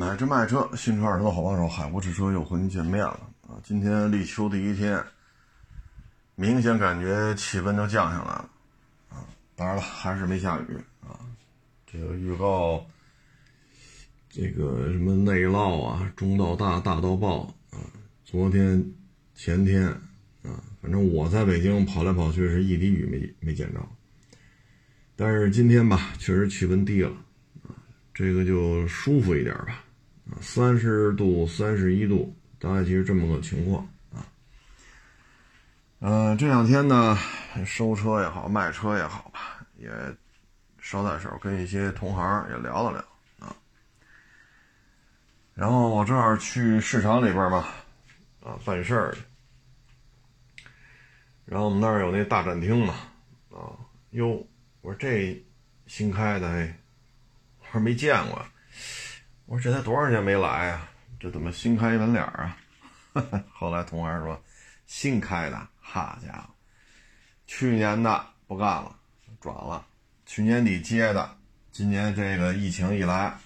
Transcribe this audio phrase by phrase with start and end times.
[0.00, 3.60] 买车卖车，新车二手的好帮手，海博汽车又和您见面了啊！
[3.62, 4.98] 今天立秋第一天，
[6.36, 8.50] 明显感觉气温就降下来了
[9.10, 9.28] 啊！
[9.54, 11.20] 当然了，还是没下雨啊。
[11.86, 12.82] 这个预告，
[14.30, 17.84] 这个什么内涝啊，中到大，大到暴啊！
[18.24, 18.82] 昨天、
[19.34, 19.86] 前天
[20.42, 23.86] 啊，反正我在北京跑来跑去是一滴雨没没见着。
[25.14, 27.12] 但是今天吧，确实气温低了
[27.64, 27.76] 啊。
[28.14, 29.84] 这个就舒服一点吧，
[30.40, 34.26] 三十度、三十一度，大概其实这么个情况啊。
[36.00, 37.18] 嗯，这两天呢，
[37.66, 39.90] 收车也好，卖车也好吧，也
[40.80, 43.54] 捎带手跟一些同行也聊了聊啊。
[45.54, 47.66] 然后我正好去市场里边嘛，
[48.42, 49.16] 啊，办事儿。
[51.44, 52.94] 然后我们那儿有那大展厅嘛，
[53.50, 53.74] 啊，
[54.10, 54.46] 哟，
[54.82, 55.42] 我说这
[55.86, 56.76] 新开的哎。
[57.58, 58.44] 我说没见过，
[59.50, 60.88] 我说这才多少年没来啊？
[61.18, 62.56] 这怎么新开一门脸啊？
[63.52, 64.40] 后来同行说
[64.86, 66.54] 新开的，好家伙，
[67.48, 68.94] 去年的不干了，
[69.40, 69.84] 转了。
[70.24, 71.36] 去年底接的，
[71.72, 73.36] 今年这个疫情一来，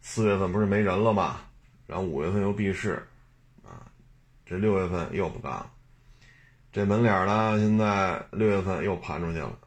[0.00, 1.40] 四月份不是没人了吗？
[1.88, 3.04] 然后五月份又闭市，
[3.64, 3.90] 啊，
[4.46, 5.68] 这六月份又不干了。
[6.70, 9.58] 这门脸呢，现在六月份又盘出去了，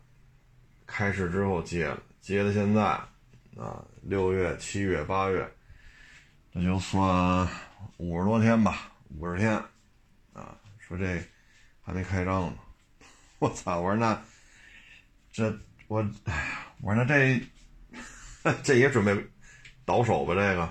[0.87, 2.97] 开市之后接了，接到现在。
[3.57, 5.51] 啊，六月、七月、八月，
[6.53, 7.47] 这就算
[7.97, 9.51] 五十多天吧，五十天，
[10.31, 11.19] 啊，说这
[11.81, 12.53] 还没开张呢，
[13.39, 13.79] 我操！
[13.79, 14.21] 我说那
[15.31, 15.49] 这
[15.87, 16.07] 我，
[16.83, 17.41] 我说那这
[18.61, 19.27] 这也准备
[19.85, 20.35] 倒手吧？
[20.35, 20.61] 这个，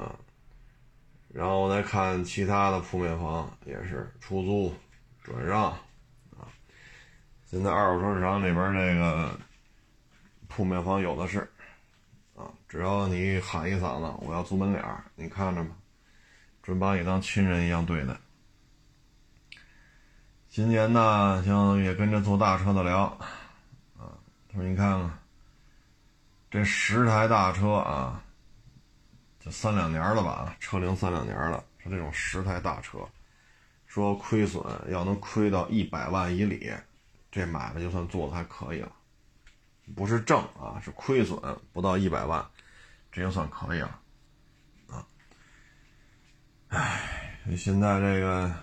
[0.00, 0.16] 啊，
[1.28, 4.74] 然后再看其他的铺面房也是出租、
[5.22, 5.64] 转让，
[6.30, 6.48] 啊，
[7.44, 9.38] 现在二手车市场里边这个。
[10.52, 11.48] 铺面房有的是，
[12.70, 14.84] 只要你喊一嗓子，我要租门脸，
[15.16, 15.70] 你看着吧，
[16.62, 18.16] 准把你当亲人一样对待。
[20.48, 23.00] 今年呢，像也跟着做大车的聊，
[23.98, 24.14] 啊，
[24.48, 25.18] 他说你看看，
[26.48, 28.22] 这十台大车啊，
[29.40, 33.00] 就三两年了吧，车龄三两年了，说这种十台大车，
[33.86, 36.72] 说亏损要能亏到一百万以里，
[37.32, 38.92] 这买卖就算做的还可以了。
[39.96, 41.36] 不是挣啊，是亏损
[41.72, 42.48] 不到一百万，
[43.12, 44.00] 这就算可以了，
[44.88, 45.06] 啊，
[46.68, 48.54] 唉，现在这个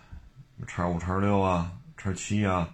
[0.65, 2.69] 叉五、叉六啊、叉七啊、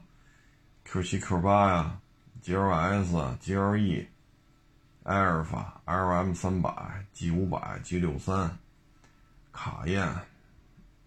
[0.84, 2.00] Q 七、Q 八呀、
[2.44, 4.08] GLS、GLE、
[5.04, 8.58] 埃尔法、LM 三百、G 五百、G 六三、
[9.52, 10.06] 卡宴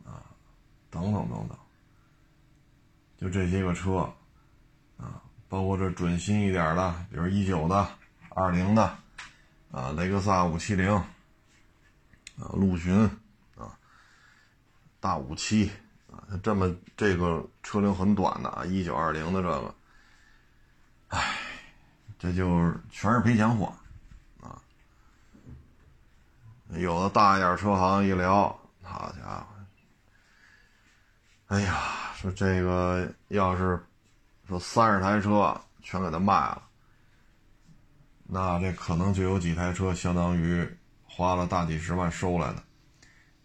[0.04, 0.26] 啊，
[0.90, 1.56] 等等等等，
[3.16, 4.12] 就这些个车
[4.98, 5.22] 啊。
[5.48, 7.88] 包括这准新一点的，比如一九的、
[8.30, 8.98] 二零的，
[9.76, 11.04] 啊，雷克萨五七零，啊，
[12.54, 12.98] 陆巡，
[13.58, 13.76] 啊，
[14.98, 15.70] 大五七，
[16.10, 19.74] 啊，这么这个车龄很短的啊，一九二零的这个，
[21.08, 21.36] 唉，
[22.18, 23.70] 这就全是赔钱货，
[24.40, 24.56] 啊，
[26.70, 29.46] 有的大一点车行一聊，好家伙，
[31.48, 33.78] 哎呀，说这个要是。
[34.48, 36.62] 说三十台车全给他卖了，
[38.28, 40.68] 那这可能就有几台车相当于
[41.04, 42.62] 花了大几十万收来的，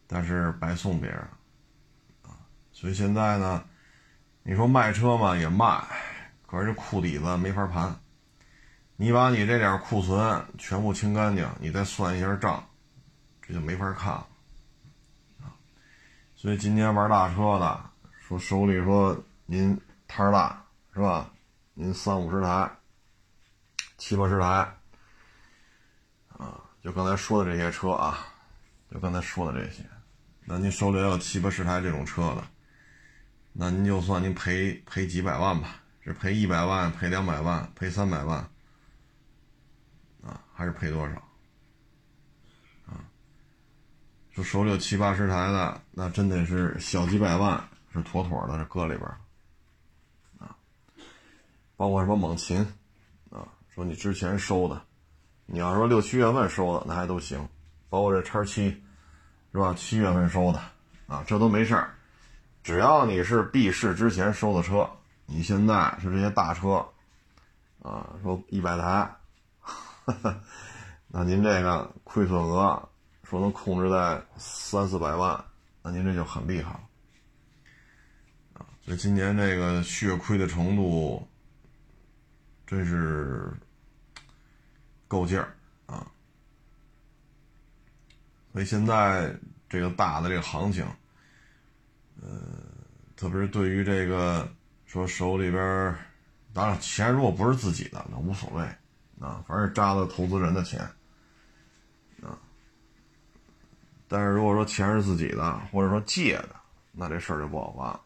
[0.08, 1.20] 但是白送别人
[2.24, 2.36] 啊。
[2.72, 3.64] 所以现在呢，
[4.44, 5.84] 你说卖车嘛也卖，
[6.46, 7.96] 可是这库底子没法盘。
[8.96, 12.64] 你把你这点库存全部清干净，你再算一下账，
[13.42, 14.28] 这就没法看了
[15.42, 15.54] 啊。
[16.36, 17.82] 所以今年玩大车的
[18.20, 20.58] 说手里说您摊大。
[20.94, 21.32] 是吧？
[21.74, 22.70] 您三五十台、
[24.02, 24.48] 七八十台，
[26.30, 28.18] 啊，就刚才说的这些车啊，
[28.92, 29.88] 就刚才说的这些，
[30.44, 32.44] 那您手里要有七八十台这种车的，
[33.54, 38.40] 那您就算您赔赔几百万吧，是赔一百万、赔两百万、赔三百万，
[40.24, 41.16] 啊，还是赔多少？
[42.88, 43.06] 啊，
[44.32, 47.64] 说手里有七八十台的，那真得是小几百万
[47.94, 49.08] 是妥妥的，搁里边。
[51.78, 52.64] 包括什么猛禽，
[53.74, 54.82] 说你之前收的，
[55.46, 57.48] 你要说六七月份收的那还都行，
[57.90, 58.70] 包括这叉七，
[59.54, 59.74] 是吧？
[59.74, 60.60] 七月份收的，
[61.08, 61.94] 啊，这都没事儿，
[62.64, 64.90] 只要你是闭市之前收的车，
[65.26, 66.86] 你现在是这些大车，
[67.82, 69.10] 啊，说一百台，
[71.08, 72.90] 那您这个亏损额
[73.24, 75.42] 说能控制在三四百万，
[75.82, 76.82] 那您这就很厉害了，
[78.56, 81.26] 啊，所以今年这个血亏的程度。
[82.72, 83.52] 真是
[85.06, 85.54] 够劲儿
[85.88, 86.08] 啊！
[88.54, 89.36] 所以现在
[89.68, 90.86] 这个大的这个行情，
[92.22, 92.40] 呃，
[93.18, 94.50] 特别是对于这个
[94.86, 95.94] 说手里边，
[96.54, 98.64] 当然钱如果不是自己的，那无所谓
[99.20, 100.80] 啊，反正扎的投资人的钱
[102.24, 102.40] 啊。
[104.08, 106.56] 但是如果说钱是自己的，或者说借的，
[106.94, 108.02] 那这事儿就不好办了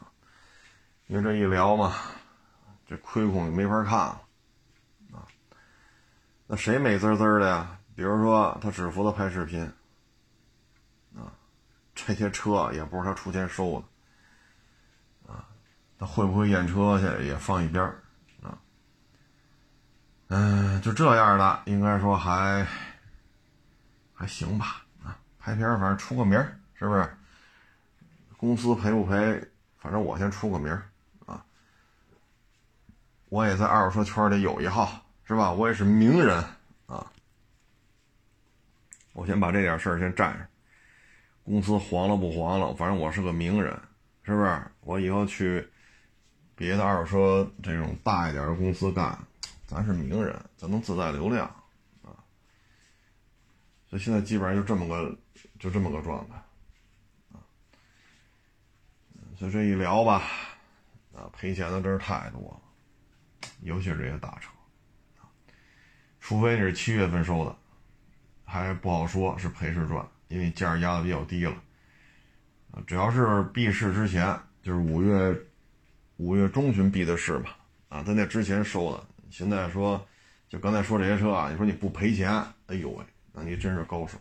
[0.00, 0.12] 啊。
[1.06, 1.96] 因为这一聊嘛，
[2.90, 4.20] 这亏空就没法看了
[5.12, 5.22] 啊。
[6.48, 7.78] 那谁美滋滋的呀？
[7.94, 9.62] 比如说他只负责拍视频，
[11.14, 11.30] 啊，
[11.94, 13.80] 这些车也不是他出钱收
[15.26, 15.46] 的，啊，
[15.96, 18.02] 他会不会验车去也放一边儿，
[18.42, 18.58] 啊，
[20.26, 22.66] 嗯，就这样的，应该说还
[24.12, 27.16] 还行吧，啊，拍片反正出个名儿，是不是？
[28.36, 29.48] 公司赔不赔？
[29.78, 30.89] 反正我先出个名儿，
[33.30, 35.50] 我也在二手车圈里有一号，是吧？
[35.50, 36.44] 我也是名人
[36.86, 37.10] 啊。
[39.12, 40.46] 我先把这点事儿先占上，
[41.44, 43.72] 公司黄了不黄了，反正我是个名人，
[44.24, 44.62] 是不是？
[44.80, 45.66] 我以后去
[46.56, 49.16] 别的二手车这种大一点的公司干，
[49.64, 51.46] 咱是名人，咱能自带流量
[52.02, 52.10] 啊。
[53.88, 55.16] 所以现在基本上就这么个，
[55.60, 56.34] 就这么个状态
[57.32, 57.38] 啊。
[59.38, 60.24] 所以这一聊吧，
[61.14, 62.60] 啊，赔钱的真是太多了，
[63.62, 64.50] 尤其是这些大车
[66.20, 67.56] 除非你是七月份收的。
[68.44, 71.54] 还不好说，是赔是赚，因为价压的比较低了。
[72.84, 75.40] 只要是闭市之前，就是五月
[76.16, 77.50] 五月中旬闭的市嘛，
[77.88, 79.06] 啊，在那之前收的。
[79.30, 80.04] 现在说，
[80.48, 84.18] 就刚才说这些车啊，你说你不赔钱，哎呦喂，那你真是高手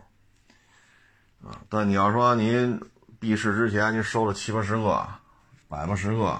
[1.43, 1.59] 啊！
[1.67, 2.79] 但你要说你
[3.19, 5.07] 闭市之前你收了七八十个、
[5.67, 6.39] 百八十个，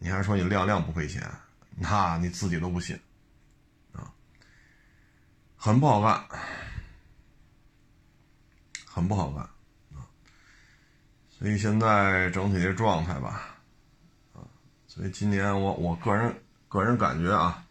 [0.00, 1.22] 你还说你辆辆不赔钱，
[1.76, 2.98] 那你自己都不信
[3.92, 4.12] 啊，
[5.56, 6.24] 很不好干。
[8.86, 9.42] 很不好干
[9.98, 10.06] 啊，
[11.28, 13.58] 所以现在整体的状态吧，
[14.32, 14.38] 啊，
[14.86, 16.32] 所以今年我我个人
[16.68, 17.66] 个人感觉啊，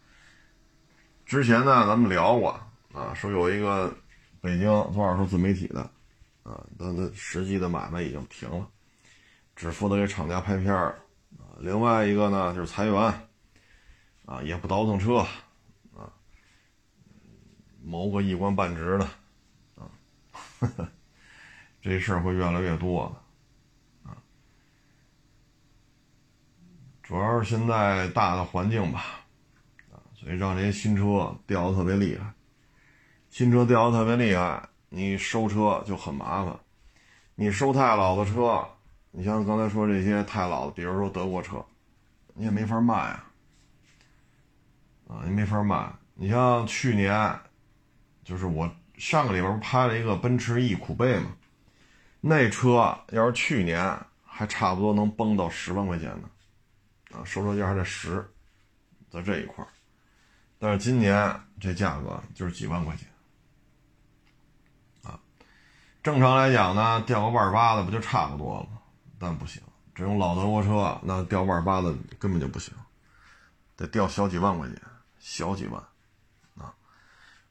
[1.24, 2.50] 之前呢咱们聊过
[2.92, 3.90] 啊，说有一个
[4.42, 5.80] 北京做二手自媒体的
[6.42, 8.68] 啊，他的实际的买卖已经停了，
[9.56, 11.00] 只负责给厂家拍片儿
[11.38, 13.23] 啊，另外一个呢就是裁员
[14.26, 15.18] 啊，也不倒腾车
[15.96, 16.12] 啊，
[17.82, 19.04] 谋个一官半职的
[19.76, 19.90] 啊。
[20.60, 20.88] 呵 呵
[21.82, 23.14] 这事儿会越来越多
[24.04, 24.16] 的，啊，
[27.02, 29.04] 主要是现在大的环境吧，
[29.92, 32.32] 啊，所以让这些新车掉的特别厉害，
[33.28, 36.58] 新车掉的特别厉害，你收车就很麻烦，
[37.34, 38.66] 你收太老的车，
[39.10, 41.62] 你像刚才说这些太老的，比如说德国车，
[42.32, 43.30] 你也没法卖啊，
[45.08, 47.38] 啊，你没法卖，你像去年，
[48.24, 51.34] 就是我上个礼拜不拍了一个奔驰 E 酷贝吗？
[52.20, 56.28] 那车要是去年还差不多能崩到十万块钱呢，
[57.12, 58.26] 啊，收车价还在十，
[59.10, 59.68] 在这一块儿，
[60.58, 63.06] 但是今年这价格就是几万块钱，
[65.02, 65.20] 啊，
[66.02, 68.78] 正常来讲呢，掉个万八的不就差不多了吗？
[69.18, 69.62] 但不行，
[69.94, 72.74] 这种老德国车那掉万八的根本就不行，
[73.76, 74.76] 得掉小几万块钱，
[75.24, 75.82] 小几万，
[76.58, 76.74] 啊，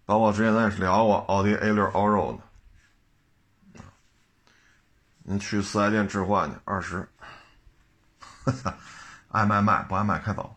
[0.05, 2.39] 包括之前咱也是聊过奥迪 A 六 Allroad。
[5.23, 7.09] 你去四 S 店置换去，二十，
[9.29, 10.55] 爱卖卖，不爱卖开走。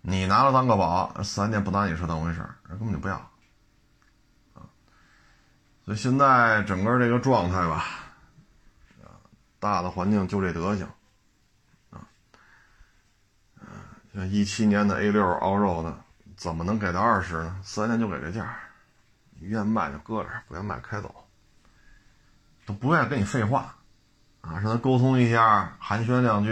[0.00, 3.14] 你拿了当个宝，四 S 店不拿你车当回事儿，根本就不要。
[4.54, 4.66] 啊，
[5.84, 7.84] 所以现在整个这个状态吧，
[9.60, 10.90] 大的环境就这德行，
[11.90, 12.02] 啊，
[14.14, 15.96] 像一七年的 A 六熬肉的，
[16.36, 17.60] 怎么能给到二十呢？
[17.62, 18.58] 四 S 店就给这价，
[19.40, 21.14] 愿卖就搁这，不愿卖开走。
[22.64, 23.74] 都不愿意跟你废话，
[24.40, 26.50] 啊，让他沟通一下，寒暄两句，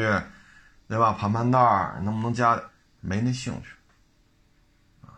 [0.89, 1.13] 对吧？
[1.13, 2.61] 盘盘道，能不能加？
[3.03, 3.75] 没那兴趣，
[5.01, 5.17] 啊，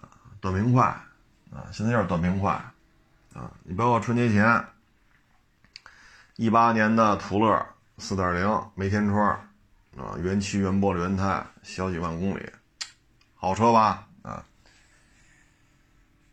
[0.00, 0.08] 啊，
[0.40, 0.84] 短平快，
[1.52, 2.52] 啊，现在就是短平快，
[3.34, 4.64] 啊，你包括春节前，
[6.36, 7.66] 一八年的途乐
[7.98, 9.45] 四点零没天窗，
[9.96, 12.42] 啊，原漆原玻璃原胎，小几万公里，
[13.34, 14.06] 好车吧？
[14.22, 14.44] 啊。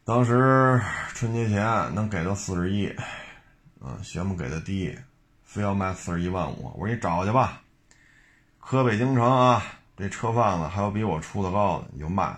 [0.04, 0.82] 当时
[1.14, 1.64] 春节前
[1.96, 2.88] 能给到四十一，
[3.80, 4.98] 啊，嫌不给的低，
[5.44, 6.72] 非要卖四十一万五。
[6.76, 7.62] 我说你找去吧，
[8.60, 9.64] 河北京城啊，
[9.96, 12.38] 这车贩子还有比我出的高的，你就卖。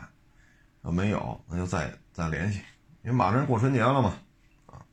[0.84, 2.60] 要没有，那就再再联系，
[3.02, 4.14] 因为马上过春节了嘛，
[4.68, 4.86] 啊，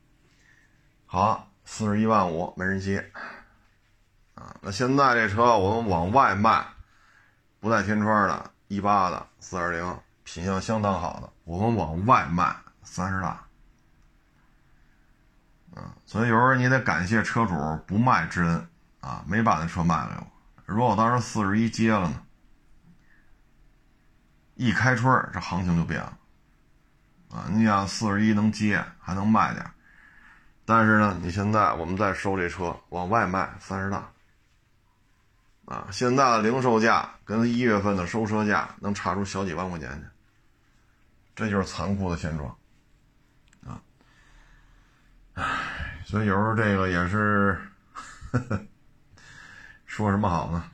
[1.05, 3.11] 好，四十一万五没人接，
[4.65, 6.65] 那现在这车我们往外卖，
[7.59, 12.55] 不带天窗的，一八的四二零，品相相当好的，我们往外卖。
[12.85, 13.29] 三十大。
[15.73, 17.55] 啊，所以有时候你得感谢车主
[17.87, 18.67] 不卖之恩
[18.99, 20.27] 啊，没把那车卖给我。
[20.65, 22.21] 如果我当时四十一接了呢，
[24.55, 26.17] 一开春这行情就变了。
[27.31, 29.65] 啊，你想四十一能接还能卖点，
[30.65, 34.09] 但是呢，你现在我们再收这车往外卖三十大。
[35.65, 40.05] 啊，现在的零售价跟一月份的收车价能差出小几万块钱去，
[41.35, 42.53] 这就是残酷的现状。
[43.65, 43.81] 啊，
[45.35, 47.57] 唉，所以有时候这个也是，
[48.31, 48.59] 呵 呵
[49.85, 50.65] 说什么好呢？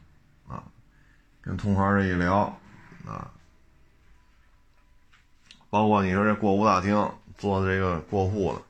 [0.48, 0.64] 啊，
[1.40, 2.60] 跟同行这一聊，
[3.06, 3.30] 啊，
[5.70, 8.62] 包括你说这过户大厅做的这个过户的，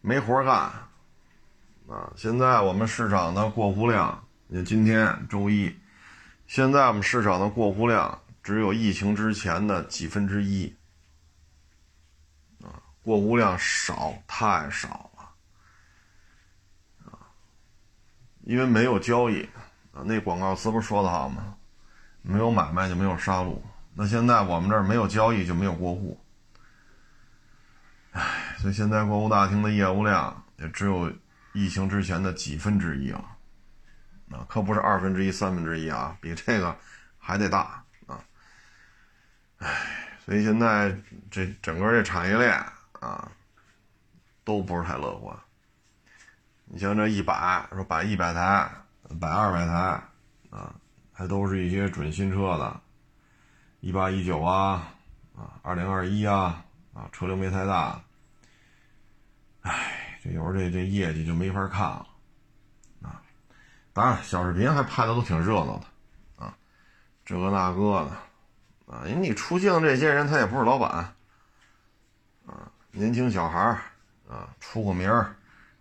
[0.00, 0.54] 没活干。
[1.88, 4.24] 啊，现在我们市场的过户量。
[4.50, 5.78] 你今天周一，
[6.46, 10.74] 现在我们市场的过户量只有疫情之前的几分之一，
[12.62, 17.28] 啊，过户量少，太少了，啊，
[18.40, 19.42] 因为没有交易，
[19.92, 21.54] 啊，那广告词不是说的好吗？
[22.22, 23.60] 没有买卖就没有杀戮，
[23.92, 26.18] 那现在我们这儿没有交易就没有过户，
[28.12, 31.12] 唉，所以现在过户大厅的业务量也只有
[31.52, 33.34] 疫情之前的几分之一了。
[34.30, 36.76] 啊，可不是二分之一、三分之一啊，比这个
[37.18, 38.22] 还得大啊！
[39.58, 39.68] 唉，
[40.24, 40.94] 所以现在
[41.30, 42.52] 这整个这产业链
[43.00, 43.30] 啊，
[44.44, 45.34] 都不是太乐观。
[46.66, 48.70] 你像这一百说摆一百台、
[49.18, 49.74] 摆二百台
[50.50, 50.74] 啊，
[51.12, 52.80] 还都是一些准新车的，
[53.80, 54.92] 一八一九啊，
[55.34, 57.98] 啊，二零二一啊，啊，车流没太大。
[59.62, 62.06] 唉，这有时候这这业绩就没法看了。
[63.98, 66.56] 当然，小视频还拍的都挺热闹的，啊，
[67.24, 68.08] 这个那个
[68.86, 70.88] 的，啊，因为你出镜这些人他也不是老板，
[72.46, 73.58] 啊，年轻小孩，
[74.28, 75.10] 啊，出个名，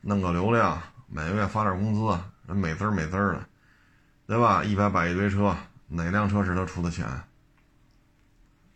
[0.01, 3.45] 弄个流量，每个月发点工资，人美滋美滋的，
[4.25, 4.63] 对吧？
[4.63, 5.55] 一百摆一堆车，
[5.87, 7.05] 哪辆车是他出的钱？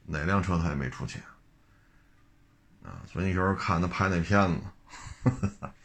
[0.06, 1.20] 哪辆车他也没出钱，
[2.84, 4.62] 啊，所以你有时候看他拍那片子。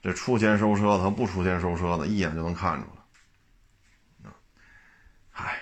[0.00, 4.30] 这出钱收车的和不出钱收车的，一眼就能看出来。
[4.30, 4.34] 啊，
[5.30, 5.58] 嗨，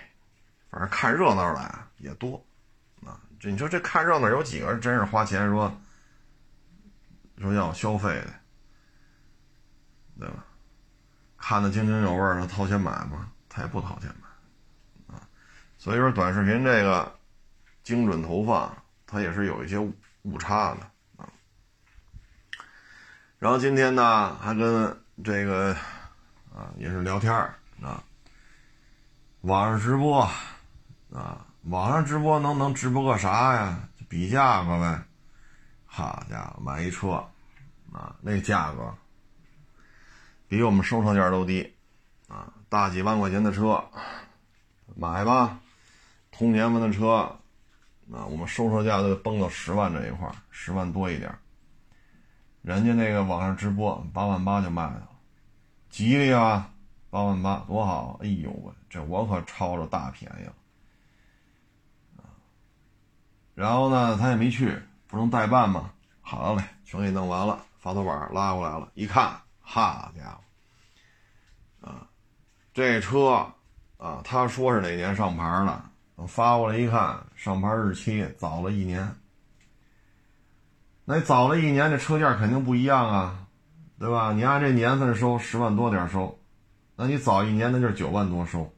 [0.71, 2.45] 反正看热闹的也多。
[3.05, 5.75] 啊，这你说这看热闹有几个真是花钱说
[7.39, 8.35] 说要消费的，
[10.19, 10.45] 对吧？
[11.39, 13.31] 看得津津有味儿，他掏钱买吗？
[13.49, 15.15] 他也不掏钱买。
[15.15, 15.29] 啊，
[15.79, 17.19] 所以说短视频这个
[17.83, 18.77] 精准投放，
[19.07, 19.79] 它也是有一些
[20.23, 20.91] 误差的。
[23.39, 25.75] 然后今天呢，还跟这个
[26.55, 27.31] 啊也是聊天
[27.83, 28.03] 啊，
[29.43, 30.23] 网上直播
[31.13, 33.79] 啊，网上直播能能直播个啥呀？
[34.09, 35.03] 比价格呗。
[35.85, 37.11] 好家伙，买一车
[37.93, 38.95] 啊，那价格
[40.49, 41.75] 比我们收车价都低
[42.29, 43.85] 啊，大几万块钱的车
[44.95, 45.59] 买吧，
[46.33, 47.37] 同年份的车
[48.11, 51.31] 啊，我们收车价都得崩到十万这一块十万多一点。
[52.67, 55.09] 人家那个网上直播八万八就卖了，
[55.89, 56.69] 吉利啊，
[57.11, 58.19] 八万八多好！
[58.21, 60.53] 哎呦喂，这我可抄着大便宜了
[63.55, 65.93] 然后呢，他也没去，不能代办吗？
[66.21, 70.37] 好嘞，全给弄完了，发头板拉过来了，一看，好家
[71.81, 72.09] 伙，啊，
[72.75, 73.47] 这车
[73.97, 79.09] 啊，他说是哪年上牌的，发过来一看，上牌日期早了一年。
[81.09, 83.47] 那早了一年，这车价肯定不一样啊，
[83.97, 84.33] 对吧？
[84.33, 86.41] 你按这年份收十万多点收，
[86.97, 88.75] 那你早一年那就是九万多收，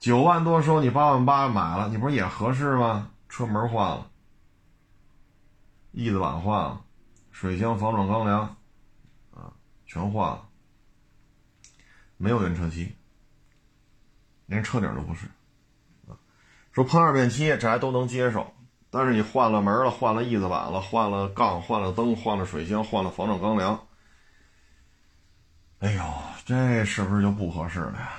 [0.00, 3.12] 九万多收你八万八买了，你不是也合适吗？
[3.28, 4.10] 车门换了，
[5.92, 6.80] 翼子板换了，
[7.30, 8.40] 水箱、防撞钢梁，
[9.32, 9.52] 啊，
[9.86, 10.48] 全换了，
[12.16, 12.96] 没有原车漆，
[14.46, 15.26] 连车顶都不是，
[16.08, 16.18] 啊，
[16.72, 18.52] 说喷二遍漆，这还都能接受。
[18.96, 23.78] 但是你换了门了，换了翼子板了，换了杠，换了灯，换了水箱，换了防撞钢梁。
[25.80, 26.02] 哎呦，
[26.46, 28.12] 这是不是就不合适了呀？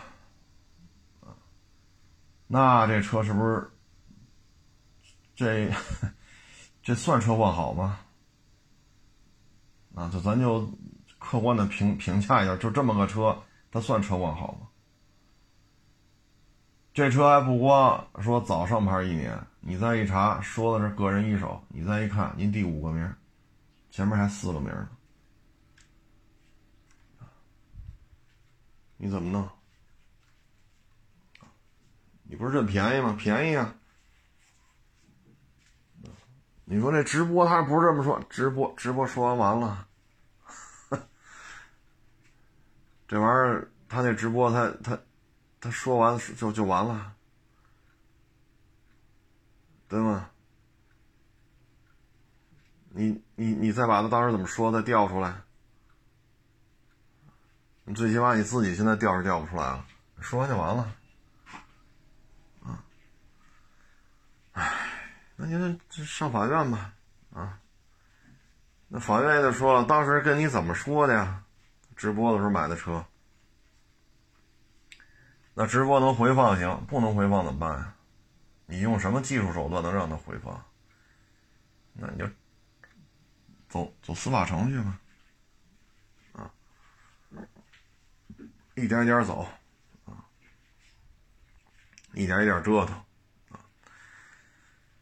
[2.46, 3.72] 那这车是不是
[5.36, 5.68] 这
[6.84, 7.98] 这算车况好吗？
[9.96, 10.70] 啊，就咱就
[11.18, 13.36] 客观的评评价一下，就这么个车，
[13.72, 14.68] 它算车况好吗？
[16.94, 19.36] 这车还不光说早上牌一年。
[19.70, 21.62] 你再一查，说的是个人一手。
[21.68, 23.14] 你再一看，您第五个名，
[23.92, 24.88] 前面还四个名呢，
[28.96, 29.46] 你怎么弄？
[32.24, 33.14] 你不是认便宜吗？
[33.20, 33.76] 便宜啊！
[36.64, 39.86] 你说这直播他不是这么说，直播直播说完完了，
[43.06, 44.98] 这玩意儿他那直播他他
[45.60, 47.17] 他说完就就完了，
[49.88, 50.29] 对吗？
[52.89, 55.41] 你你你再把他当时怎么说的调出来，
[57.84, 59.86] 你最起码你自己现在调是调不出来了，
[60.20, 60.96] 说完就完了，
[62.63, 62.84] 啊，
[64.53, 64.74] 唉，
[65.36, 66.91] 那你这上法院吧，
[67.34, 67.60] 啊，
[68.88, 71.44] 那法院也得说了，当时跟你怎么说的呀？
[71.96, 73.06] 直播的时候买的车，
[75.53, 77.94] 那直播能回放行，不能回放怎么办呀？
[78.68, 80.64] 你用什么技术手段能让他回放？
[81.94, 82.30] 那你就。
[83.70, 85.00] 走走司法程序吧，
[86.32, 86.50] 啊，
[88.76, 89.46] 一点一点走，
[90.06, 90.24] 啊，
[92.14, 92.96] 一点一点折腾，
[93.50, 93.60] 啊，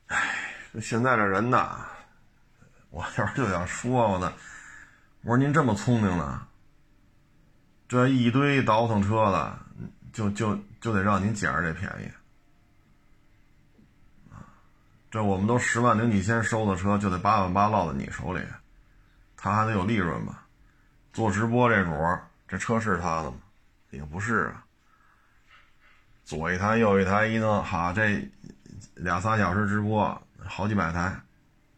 [0.07, 1.85] 哎，现在这人呐，
[2.89, 4.33] 我要是就想说我呢，
[5.21, 6.47] 我说您这么聪明呢，
[7.87, 9.59] 这一堆倒腾车的，
[10.11, 12.11] 就就就得让您捡着这便宜，
[15.15, 18.41] 这我们都十万零几千收的车，就得八万八落在你手里。
[19.37, 20.45] 他还得有利润吧？
[21.13, 21.91] 做直播这主，
[22.49, 23.37] 这车是他的吗？
[23.91, 24.65] 也不是啊。
[26.25, 28.29] 左一台右一台一弄，哈，这
[28.95, 31.17] 俩仨小时直播好几百台，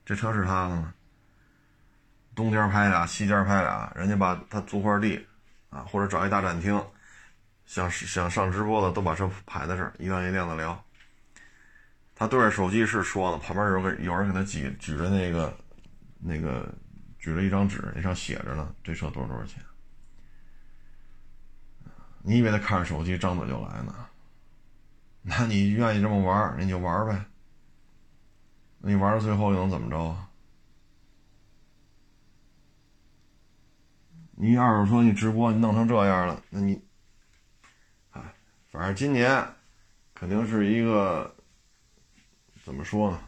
[0.03, 0.91] 这车是他的吗？
[2.33, 5.23] 东间拍俩，西间拍俩，人家把他租块地
[5.69, 6.83] 啊，或者找一大展厅，
[7.67, 10.83] 想想上直播的都把车排在这儿，一辆一辆的聊。
[12.17, 15.57] 他对着手机是说呢，旁边有个有人给他举举着那个
[16.19, 16.73] 那个。
[17.19, 19.61] 举着一张纸，那上写着呢，这车多少多少钱？
[22.21, 23.93] 你以为他看着手机张嘴就来呢？
[25.23, 27.25] 那你愿意这么玩，你就玩呗。
[28.77, 30.29] 你玩到最后又能怎么着啊？
[34.31, 36.81] 你二手车你直播你弄成这样了，那你，
[38.11, 38.21] 哎，
[38.71, 39.45] 反正今年
[40.13, 41.35] 肯定是一个
[42.67, 43.21] 怎么说呢？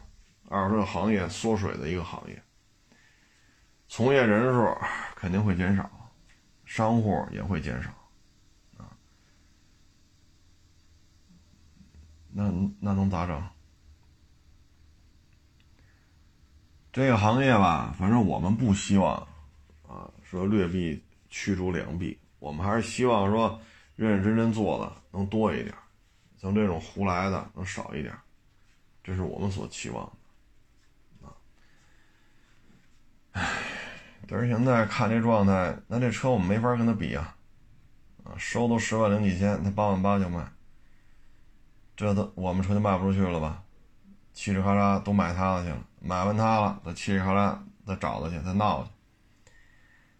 [0.50, 2.42] 二手车行业缩水的一个行业。
[3.88, 4.76] 从业人数
[5.16, 5.90] 肯定会减少，
[6.66, 7.88] 商户也会减少，
[8.76, 8.92] 啊，
[12.30, 13.42] 那那能咋整？
[16.92, 19.26] 这个行业吧，反正我们不希望，
[19.88, 23.58] 啊，说劣币驱逐良币，我们还是希望说
[23.96, 25.74] 认认真真做的能多一点，
[26.36, 28.14] 像这种胡来的能少一点，
[29.02, 30.04] 这是我们所期望
[31.22, 31.32] 的，啊，
[33.32, 33.48] 唉。
[34.28, 37.36] 但是现在看这状态，那这车我们没法跟他比啊，
[38.22, 40.46] 啊，收都十万零几千，他八万八就卖，
[41.96, 43.64] 这都我们车就卖不出去了吧？
[44.32, 48.90] 嘁哩喀喳都买他的去了，买完他了，再嘁哩喀喳再找他去，再闹去。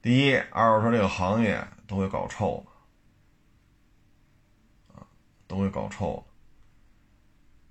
[0.02, 2.66] 第一，二手车这个行业都会搞臭
[4.88, 5.06] 了，啊，
[5.46, 6.24] 都会搞臭了。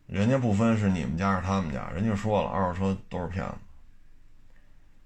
[0.10, 3.54] 人家不分是你们家是他们家，人家说了，二手车都是骗子。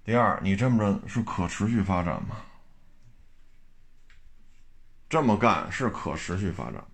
[0.02, 2.36] 第二，你这么着是可持续发展吗？
[5.10, 6.84] 这么干是可持续发展吗？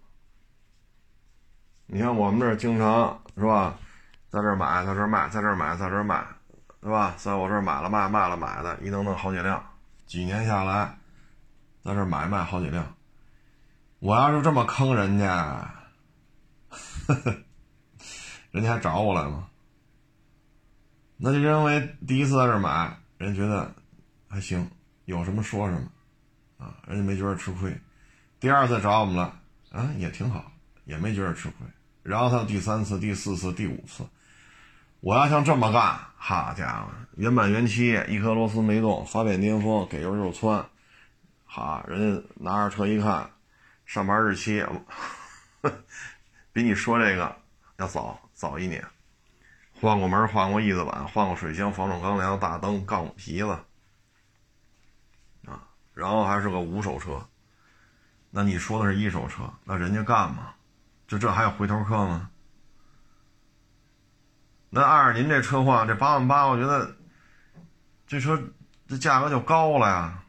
[1.86, 3.78] 你看我们这经常是吧，
[4.28, 6.24] 在这买，在这卖，在这买，在这卖，
[6.80, 7.14] 对吧？
[7.16, 9.64] 在我这买了卖，卖了买的，一弄弄好几辆，
[10.06, 10.98] 几年下来，
[11.84, 12.94] 在这买卖好几辆。
[14.00, 15.72] 我要是这么坑人家，
[17.06, 17.36] 呵 呵
[18.50, 19.48] 人家还找我来吗？
[21.16, 22.96] 那就因为第一次在这买。
[23.18, 23.70] 人觉得
[24.28, 24.66] 还行，
[25.04, 25.86] 有什么说什么，
[26.56, 27.78] 啊，人家没觉得吃亏。
[28.40, 29.38] 第二次找我们了，
[29.70, 30.50] 啊，也挺好，
[30.86, 31.66] 也没觉得吃亏。
[32.02, 34.02] 然后他第三次、第四次、第五次，
[35.00, 40.64] 我要像这么干，好家伙，原版原漆，一颗螺丝没动，发变颠风，给油就窜，
[41.44, 43.30] 好，人家拿着车一看，
[43.84, 44.64] 上牌日期，
[46.54, 47.36] 比你说这个
[47.76, 48.82] 要早早一年。
[49.78, 53.50] 换过门，换过翼子板，换过水箱、防撞钢梁、大灯、杠皮子，
[55.44, 57.22] 啊，然后还是个五手车。
[58.30, 60.54] 那你说的是一手车，那人家干吗？
[61.06, 62.30] 就这还有回头客吗？
[64.70, 66.96] 那按您这车况，这八万八，我觉得
[68.06, 68.42] 这车
[68.88, 70.22] 这价格就高了呀。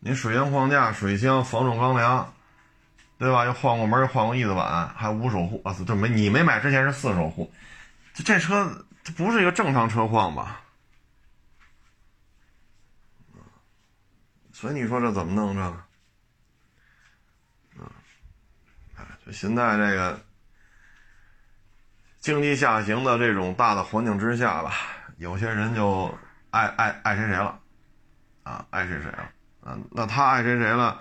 [0.00, 2.34] 您水箱框架、水箱、防撞钢梁。
[3.20, 3.44] 对吧？
[3.44, 5.76] 又换过门，又换过翼子板，还五手户啊！
[5.86, 7.52] 这没你没买之前是四手户，
[8.14, 10.62] 这这车这不是一个正常车况吧？
[14.54, 15.60] 所以你说这怎么弄这？
[15.60, 15.86] 啊，
[18.96, 20.18] 哎，就现在这个，
[22.20, 24.72] 经济下行的这种大的环境之下吧，
[25.18, 27.60] 有些人就爱爱爱谁谁了，
[28.44, 29.30] 啊，爱谁谁了，
[29.60, 30.98] 啊，那他爱谁谁了，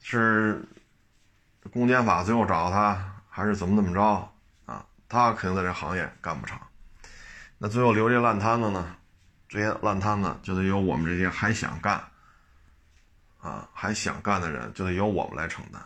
[0.00, 0.64] 是
[1.72, 4.02] 公检法最后找他，还是怎么怎么着
[4.66, 4.84] 啊？
[5.08, 6.60] 他肯定在这行业干不长，
[7.58, 8.96] 那最后留这烂摊子呢？
[9.48, 12.02] 这些烂摊子就得由我们这些还想干，
[13.40, 15.82] 啊，还想干的人就得由我们来承担。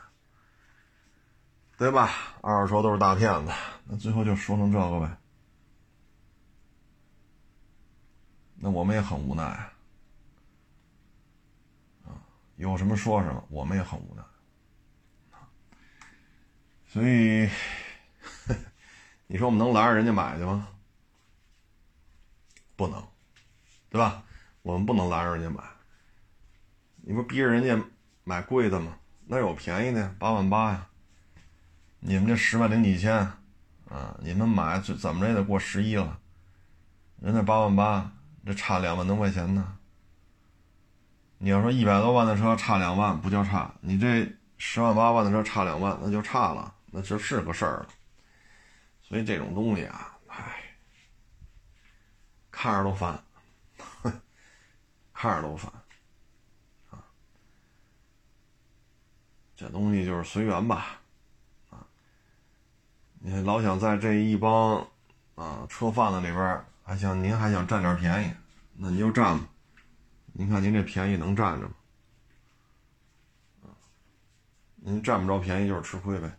[1.79, 2.11] 对吧？
[2.43, 3.53] 二手车都是大骗子，
[3.85, 5.17] 那最后就说成这个呗。
[8.57, 9.43] 那我们也很无奈
[12.05, 12.15] 啊，
[12.57, 14.23] 有什么说什么，我们也很无奈。
[16.93, 17.49] 所以，
[19.27, 20.69] 你说我们能拦着人家买去吗？
[22.77, 23.03] 不能，
[23.89, 24.23] 对吧？
[24.61, 25.65] 我们不能拦着人家买。
[26.97, 27.83] 你不逼着人家
[28.25, 28.99] 买贵的吗？
[29.25, 30.87] 那有便宜的，八万八呀。
[32.01, 33.17] 你们这十万零几千，
[33.89, 36.21] 啊，你们买怎怎么着也得过十一了，
[37.23, 38.13] 人家八万八，
[38.45, 39.79] 这差两万多块钱呢。
[41.39, 47.89] 你要说一百多万的车差两万不叫差，你这十万八万的车差两万那就差了，那就是个事儿了。
[49.03, 50.63] 所以这种东西啊，唉，
[52.51, 53.25] 看着都烦，
[55.13, 55.73] 看着都烦，
[56.91, 57.03] 啊，
[59.57, 61.01] 这东西就是随缘吧。
[61.71, 61.87] 啊
[63.25, 64.87] 你老想在这一帮
[65.35, 68.35] 啊车贩子里边，还想您还想占点便宜，
[68.75, 69.49] 那您就占吧。
[70.33, 71.75] 您看您这便宜能占着吗？
[74.77, 76.39] 您占不着便宜就是吃亏呗。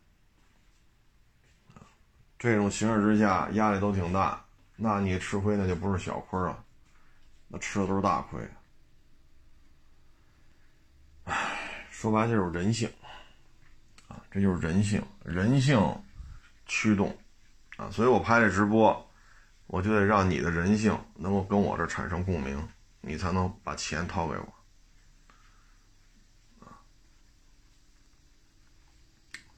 [2.43, 4.43] 这种形势之下压力都挺大，
[4.75, 6.61] 那你吃亏那就不是小亏了，
[7.47, 8.45] 那吃的都是大亏。
[11.23, 12.91] 唉，说白就是人性
[14.09, 15.79] 啊，这就是人性，人性。
[16.65, 17.13] 驱动，
[17.75, 19.09] 啊，所以我拍这直播，
[19.67, 22.69] 我就得让你的人性能够跟我这产生共鸣，
[23.01, 24.53] 你才能把钱掏给我，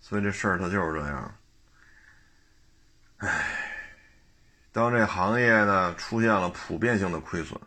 [0.01, 1.35] 所以这事儿它就是这样，
[3.25, 3.43] 唉，
[4.71, 7.59] 当这行业呢出现了普遍性的亏损，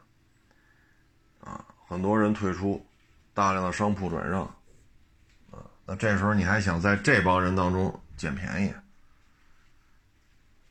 [1.40, 2.86] 啊，很多人退出，
[3.34, 4.42] 大量的商铺转让，
[5.50, 8.72] 啊，那这时候你还想在这帮人当中捡便宜？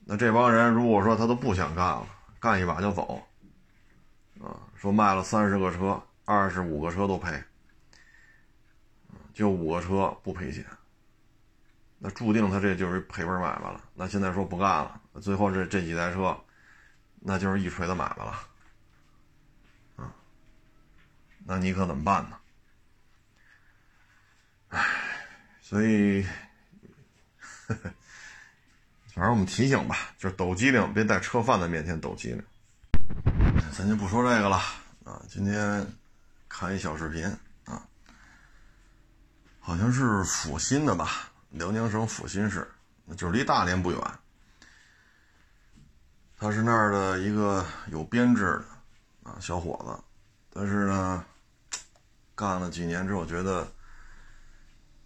[0.06, 2.08] 那这帮人如果说他都不想干了，
[2.39, 3.21] 干一把就走，
[4.39, 7.43] 啊，说卖了三十个车，二十五个车都赔，
[9.34, 10.63] 就五个车不赔钱，
[11.99, 13.81] 那注定他这就是赔本买卖了。
[13.93, 16.38] 那现在说不干了，最后这这几台车，
[17.19, 18.47] 那就是一锤子买卖了，
[19.97, 20.13] 啊，
[21.45, 22.38] 那你可怎么办呢？
[24.69, 24.86] 唉，
[25.62, 26.25] 所以。
[27.67, 27.91] 呵 呵
[29.13, 32.43] 反正我们提醒吧，就是抖机灵，别在车贩子面前抖机灵。
[33.75, 34.57] 咱就不说这个了
[35.03, 35.19] 啊。
[35.27, 35.86] 今天
[36.47, 37.25] 看一小视频
[37.65, 37.81] 啊，
[39.60, 42.70] 好像是阜新的吧，辽宁省阜新市，
[43.17, 44.00] 就是离大连不远。
[46.38, 48.43] 他是那儿的一个有编制
[49.24, 50.04] 的啊小伙子，
[50.54, 51.26] 但是呢，
[52.36, 53.67] 干了几年之后觉得，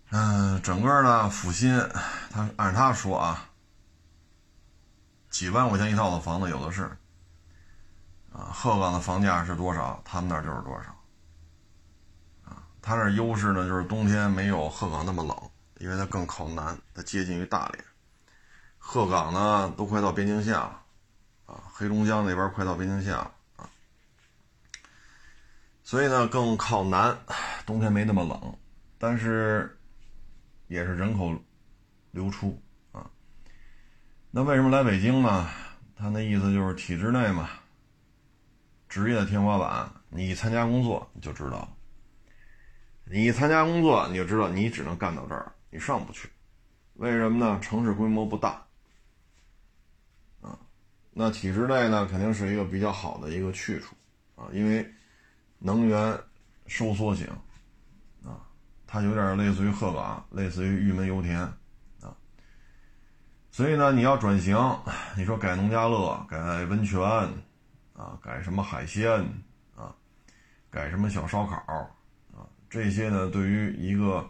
[0.09, 1.77] 嗯，整个呢阜新，
[2.29, 3.47] 他按他说啊。
[5.29, 6.83] 几万块钱一套的房子有的是，
[8.33, 10.91] 啊，鹤岗的房价是多少，他们那儿就是多少，
[12.43, 15.50] 啊，他那优势呢就是冬天没有鹤岗那么冷，
[15.81, 17.83] 因为它更靠南，它接近于大连，
[18.77, 20.79] 鹤岗呢都快到边境线了，
[21.47, 23.67] 啊，黑龙江那边快到边境线了，啊，
[25.83, 27.17] 所以呢更靠南，
[27.65, 28.55] 冬天没那么冷，
[28.99, 29.75] 但是
[30.67, 31.35] 也是人口
[32.11, 33.09] 流出啊。
[34.29, 35.49] 那为什么来北京呢？
[35.97, 37.49] 他那意思就是体制内嘛，
[38.87, 39.91] 职业的天花板。
[40.09, 41.67] 你一参加工作你就知道，
[43.05, 46.29] 你一参加工作你就知道你只能干到这儿，你上不去。
[46.95, 47.59] 为什么呢？
[47.61, 48.63] 城市规模不大，
[50.41, 50.59] 啊，
[51.11, 53.95] 那体制内呢肯定是一个比较好的一个去处
[54.35, 54.87] 啊，因为
[55.57, 56.19] 能源
[56.67, 57.25] 收缩型，
[58.23, 58.45] 啊，
[58.85, 62.15] 它有点类似于鹤岗，类似于玉门油田啊。
[63.49, 64.55] 所以呢，你要转型，
[65.17, 67.01] 你说改农家乐、改温泉，
[67.93, 69.09] 啊，改什么海鲜，
[69.75, 69.95] 啊，
[70.69, 71.55] 改什么小烧烤，
[72.35, 74.29] 啊，这些呢，对于一个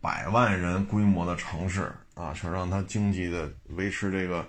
[0.00, 4.46] 百万人规模的城市，啊，想让它经济的维持这个，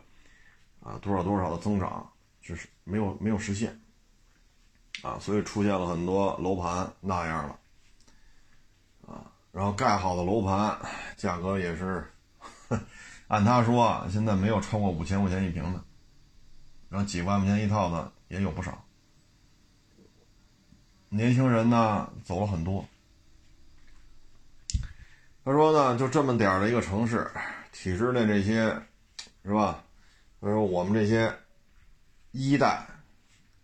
[0.79, 2.09] 啊，多少多少的增长，
[2.41, 3.79] 就是没有没有实现，
[5.01, 7.59] 啊，所以出现了很多楼盘那样了，
[9.07, 10.77] 啊，然后盖好的楼盘
[11.17, 12.05] 价格也是。
[13.27, 15.83] 按他说，现在没有超过五千块钱一平的，
[16.89, 18.83] 然后几万块钱一套的也有不少。
[21.09, 22.83] 年轻人呢，走了很多。
[25.49, 27.27] 他说呢，就这么点儿的一个城市，
[27.71, 28.71] 体制内这些，
[29.43, 29.83] 是吧？
[30.39, 31.35] 他说我们这些
[32.29, 32.85] 一代、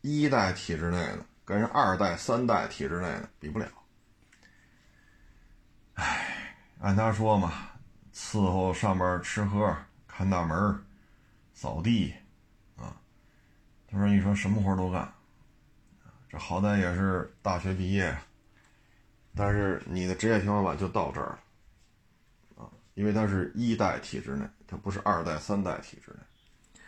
[0.01, 3.67] 一代体制内的，跟人二代、三代体制内的比不了。
[5.93, 7.53] 唉，按他说嘛，
[8.11, 10.83] 伺候上边吃喝、看大门、
[11.53, 12.15] 扫地，
[12.77, 12.97] 啊，
[13.87, 15.13] 他说你说什么活都干，
[16.29, 18.17] 这好歹也是大学毕业，
[19.35, 21.39] 但是你的职业天花板就到这儿了。
[22.95, 26.79] 因为他是一代体制内，他不是二代、三代体制内，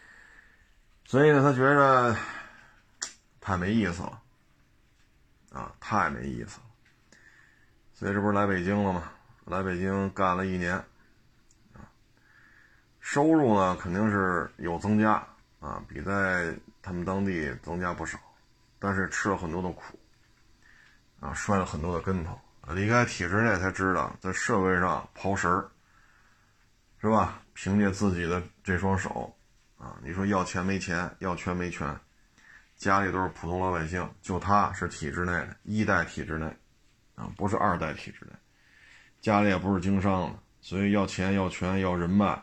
[1.05, 2.15] 所以呢，他觉着
[3.41, 4.21] 太没意思了，
[5.51, 7.19] 啊，太没意思了，
[7.93, 9.11] 所以这不是来北京了吗？
[9.43, 10.75] 来北京干了一年，
[11.73, 11.83] 啊，
[13.01, 15.21] 收入呢肯定是有增加，
[15.59, 18.17] 啊，比在他们当地增加不少，
[18.79, 19.99] 但是吃了很多的苦，
[21.19, 22.39] 啊，摔了很多的跟头，
[22.69, 25.69] 离开体制内才知道在社会上刨食儿。
[26.99, 27.43] 是吧？
[27.53, 29.35] 凭借自己的这双手，
[29.77, 31.99] 啊，你说要钱没钱，要权没权，
[32.75, 36.45] 家里都是普通老百姓，就他是体制内的一代体制内，
[37.15, 38.31] 啊，不是二代体制内，
[39.21, 42.39] 家里也不是经商的，所以要钱要权要人脉，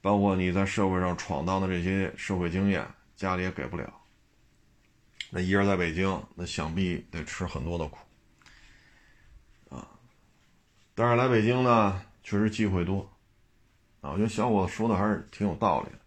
[0.00, 3.92] 包括你在社会上闯荡的这些社会经验，家里也给不了。
[5.30, 7.98] 那一人在北京，那想必得吃很多的苦，
[9.70, 9.88] 啊，
[10.94, 13.09] 但是来北京呢，确实机会多。
[14.00, 15.98] 啊，我觉得小伙子说的还是挺有道理的。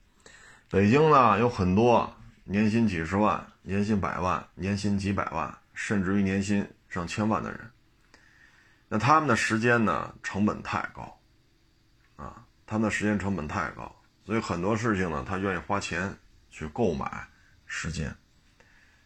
[0.70, 2.12] 北京呢有很多
[2.44, 7.60] 年薪几十万、年薪百万、年薪几百万，甚至于年薪上千万的人。
[8.90, 11.20] 那他们的时间呢成本太高，
[12.16, 16.16] 啊，他们的时间成本太高，所以很多事情呢他愿意花钱
[16.50, 17.28] 去购买
[17.66, 18.16] 时间，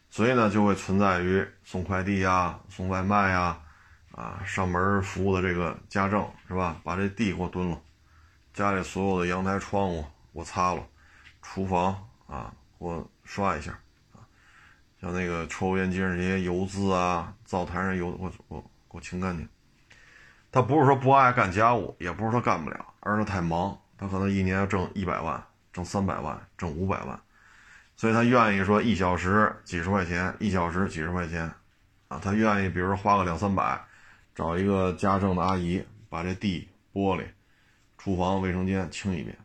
[0.09, 3.59] 所以呢就会存在于送快递呀、送外卖呀、
[4.11, 6.79] 啊上门服务的这个家政是吧？
[6.83, 7.81] 把这地给我蹲了。
[8.57, 10.83] 家里所有的阳台窗户我擦了，
[11.43, 13.71] 厨房啊我刷一下
[14.15, 14.25] 啊，
[14.99, 19.47] 像那个抽油烟机上这些油渍啊，灶台上油我我我清干净。
[20.51, 23.77] 他不是说不爱干家务，也不是说干不了，而是他太忙。
[23.95, 27.19] 他可能一年要挣一百万，挣三百万，挣五百万，
[27.95, 31.47] 所以他愿意说一小时几十块钱，一小时几十块钱
[32.07, 33.79] 啊，他愿意比如说花个两三百，
[34.33, 37.23] 找一个家政的阿姨把这地玻璃。
[37.97, 39.35] 厨房、卫生间清一遍，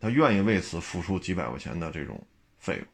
[0.00, 2.26] 他愿意为此付出几百块钱的这种
[2.58, 2.86] 费用。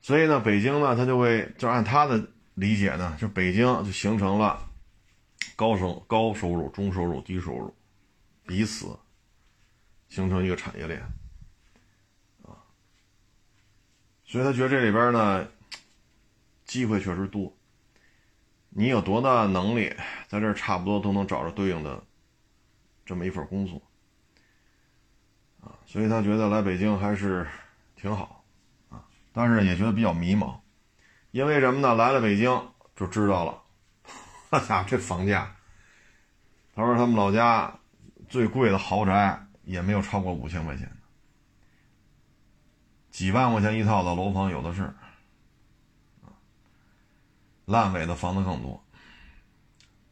[0.00, 4.68] 所以呢，北京呢，他就会就按他的理解呢，就北京就形成了
[5.54, 7.74] 高收高收入、中收入、低收入，
[8.46, 8.98] 彼此
[10.08, 11.00] 形成一个产业链
[12.42, 12.56] 啊。
[14.24, 15.46] 所以他觉得这里边呢，
[16.64, 17.52] 机会确实多。
[18.70, 19.94] 你有多大能力，
[20.28, 22.02] 在这差不多都能找着对应的。
[23.08, 23.80] 这么一份工作，
[25.62, 27.48] 啊，所以他觉得来北京还是
[27.96, 28.44] 挺好，
[28.90, 30.60] 啊，但是也觉得比较迷茫，
[31.30, 31.94] 因为什么呢？
[31.94, 33.62] 来了北京就知道了，
[34.52, 35.56] 哈哈，这房价，
[36.74, 37.78] 他说他们老家
[38.28, 40.94] 最贵的豪宅也没有超过五千块钱，
[43.10, 44.94] 几万块钱一套的楼房有的是，
[47.64, 48.84] 烂尾的房子更多。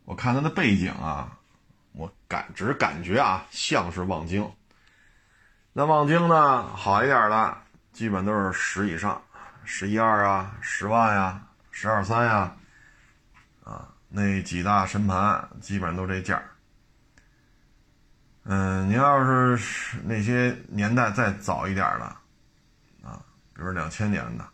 [0.06, 1.35] 我看他的背景啊。
[2.28, 4.50] 感只是感觉啊，像是望京。
[5.72, 7.56] 那望京呢，好一点的，
[7.92, 9.20] 基本都是十以上，
[9.64, 12.56] 十一二啊，十万呀，十二三呀，
[13.62, 16.42] 啊，那几大神盘基本上都这价
[18.44, 22.04] 嗯，您要是那些年代再早一点的，
[23.02, 23.20] 啊，
[23.52, 24.44] 比如两千年的，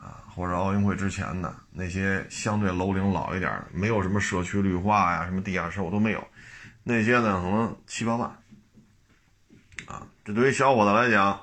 [0.00, 6.26] 啊，或者奥运会之前的那些相对楼龄老一点的，没有什么社区绿化呀，什么地下室我都没有。
[6.86, 8.28] 那些呢，可能七八万，
[9.86, 11.40] 啊，这对于小伙子来讲，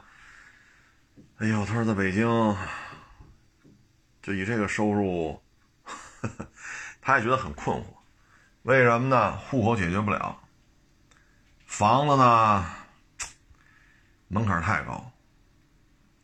[1.38, 2.56] 哎呦，他说在北京，
[4.22, 5.42] 就以这个收入，
[7.02, 7.86] 他也觉得很困惑，
[8.62, 9.36] 为什么呢？
[9.36, 10.40] 户口解决不了，
[11.66, 12.64] 房子呢，
[14.28, 15.12] 门槛太高，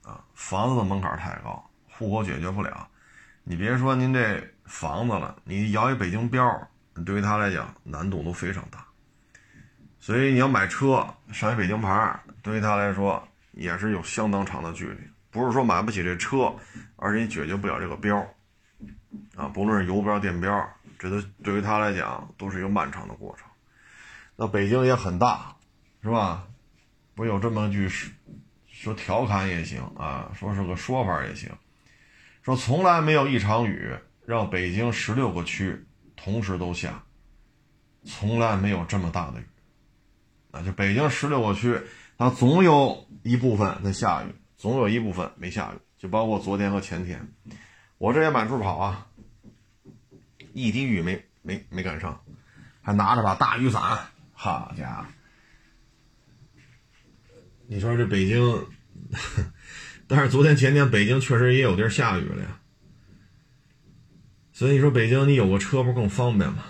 [0.04, 2.88] 啊，房子的门槛太高，户口解决不了，
[3.44, 6.70] 你别说您这房子了，你摇一北京标，
[7.04, 8.87] 对于他来讲难度都非常大。
[10.08, 14.98] 所以你要买车上一北京牌，对于他来说也是有相当长的距离。
[15.30, 16.56] 不是说买不起这车，
[16.96, 18.18] 而且你解决不了这个标
[19.36, 20.66] 啊，不论是油标、电标，
[20.98, 23.46] 这都对于他来讲都是一个漫长的过程。
[24.38, 25.54] 那北京也很大，
[26.02, 26.48] 是吧？
[27.14, 28.10] 不有这么句说
[28.72, 31.52] 说调侃也行啊，说是个说法也行，
[32.44, 33.94] 说从来没有一场雨
[34.26, 37.04] 让北京十六个区同时都下，
[38.06, 39.46] 从来没有这么大的雨，
[40.58, 41.80] 啊，就北京十六个区，
[42.18, 47.28] 它总有一部分在下雨，总有一部分没下雨，就包括昨天和前天，
[48.00, 49.08] 我这也满处跑啊，
[50.54, 52.20] 一滴雨没没没赶上，
[52.82, 55.06] 还拿着把大雨伞，好家伙！
[57.68, 58.66] 你说这北京，
[60.08, 62.60] 但是昨天前天北京确实也有地儿下雨了呀，
[64.54, 66.64] 所以你说北京你有个车不更方便吗？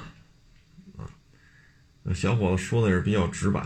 [2.15, 3.61] 小伙子说的也是比较直白，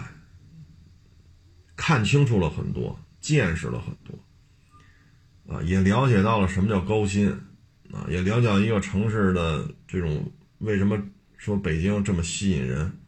[1.83, 7.27] 看清楚了很多，见识了很多，啊，也了解到了什么叫高薪，
[7.91, 11.01] 啊，也了解到一个城市的这种为什么
[11.37, 12.99] 说北京这么吸引人，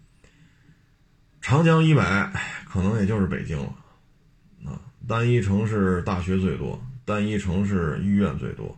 [1.39, 2.01] 长江以北
[2.65, 3.75] 可能也就是北京了。
[4.65, 8.75] 啊单一城市大学最多，单一城市医院最多，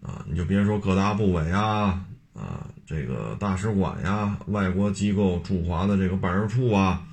[0.00, 7.06] 啊，你就别说各大部委啊，啊，这个大使馆呀，外国机构驻华的这个办事处啊，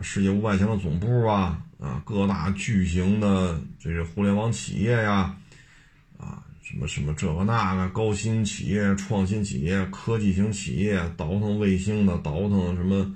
[0.00, 5.36] 世界五百强的总部啊，啊，各大巨型的这个互联网企业呀，
[6.18, 13.14] 啊，什么什么这个那个高新企业、创新企业、科技型企业，倒腾卫星的，倒腾什么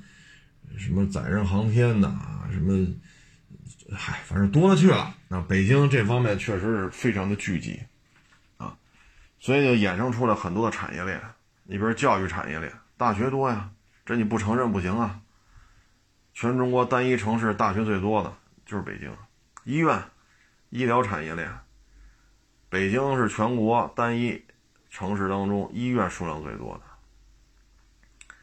[0.76, 2.14] 什么载人航天的，
[2.52, 2.86] 什么。
[3.92, 5.14] 嗨，反正多了去了。
[5.28, 7.78] 那北京这方面确实是非常的聚集，
[8.56, 8.76] 啊，
[9.38, 11.20] 所以就衍生出来很多的产业链。
[11.62, 13.70] 你比如教育产业链，大学多呀，
[14.04, 15.20] 这你不承认不行啊。
[16.36, 18.30] 全中国单一城市大学最多的
[18.66, 19.10] 就是北京，
[19.64, 19.98] 医院、
[20.68, 21.50] 医疗产业链，
[22.68, 24.44] 北京是全国单一
[24.90, 28.36] 城市当中医院数量最多的，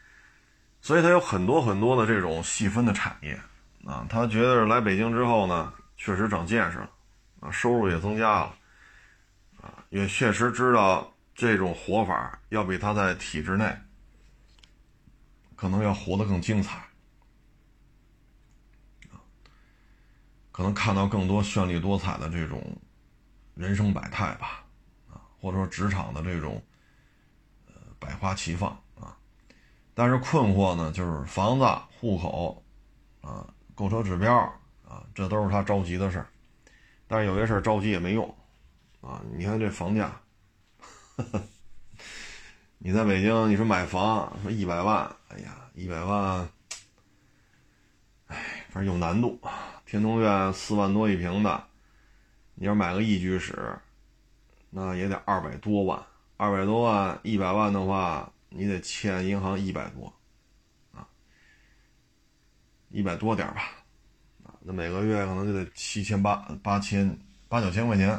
[0.81, 3.39] 所以它有很多很多的这种细分的产业。
[3.85, 6.89] 啊，他觉得来北京之后呢，确实长见识了，
[7.41, 8.55] 啊，收入也增加了，
[9.61, 13.71] 啊，也确实知道这种活法要比他在体制内
[15.55, 16.81] 可能要活得更精彩，
[20.53, 22.63] 可能看到更多绚丽多彩的这种
[23.53, 24.63] 人生百态吧，
[25.11, 26.63] 啊，或者说职场的这种
[27.67, 29.17] 呃百花齐放啊，
[29.93, 31.65] 但是困惑呢，就是房子、
[31.99, 32.63] 户口，
[33.19, 33.45] 啊。
[33.75, 34.31] 购车指标
[34.87, 36.27] 啊，这都是他着急的事儿，
[37.07, 38.23] 但是有些事儿着急也没用
[39.01, 39.19] 啊。
[39.35, 40.21] 你看这房价，
[42.77, 46.47] 你在北京，你说买房说一百万，哎呀，一百万，
[48.27, 49.41] 哎，反正有难度。
[49.93, 51.63] 天通苑四万多一平的，
[52.55, 53.77] 你要买个一居室，
[54.71, 56.03] 那也得二百多万，
[56.35, 60.11] 二百多万一百万的话，你得欠银行一百多。
[60.93, 61.05] 啊
[62.89, 63.61] 一百多点吧，
[64.43, 67.15] 啊，那每个月可能就得七千八八千
[67.47, 68.09] 八九千块钱，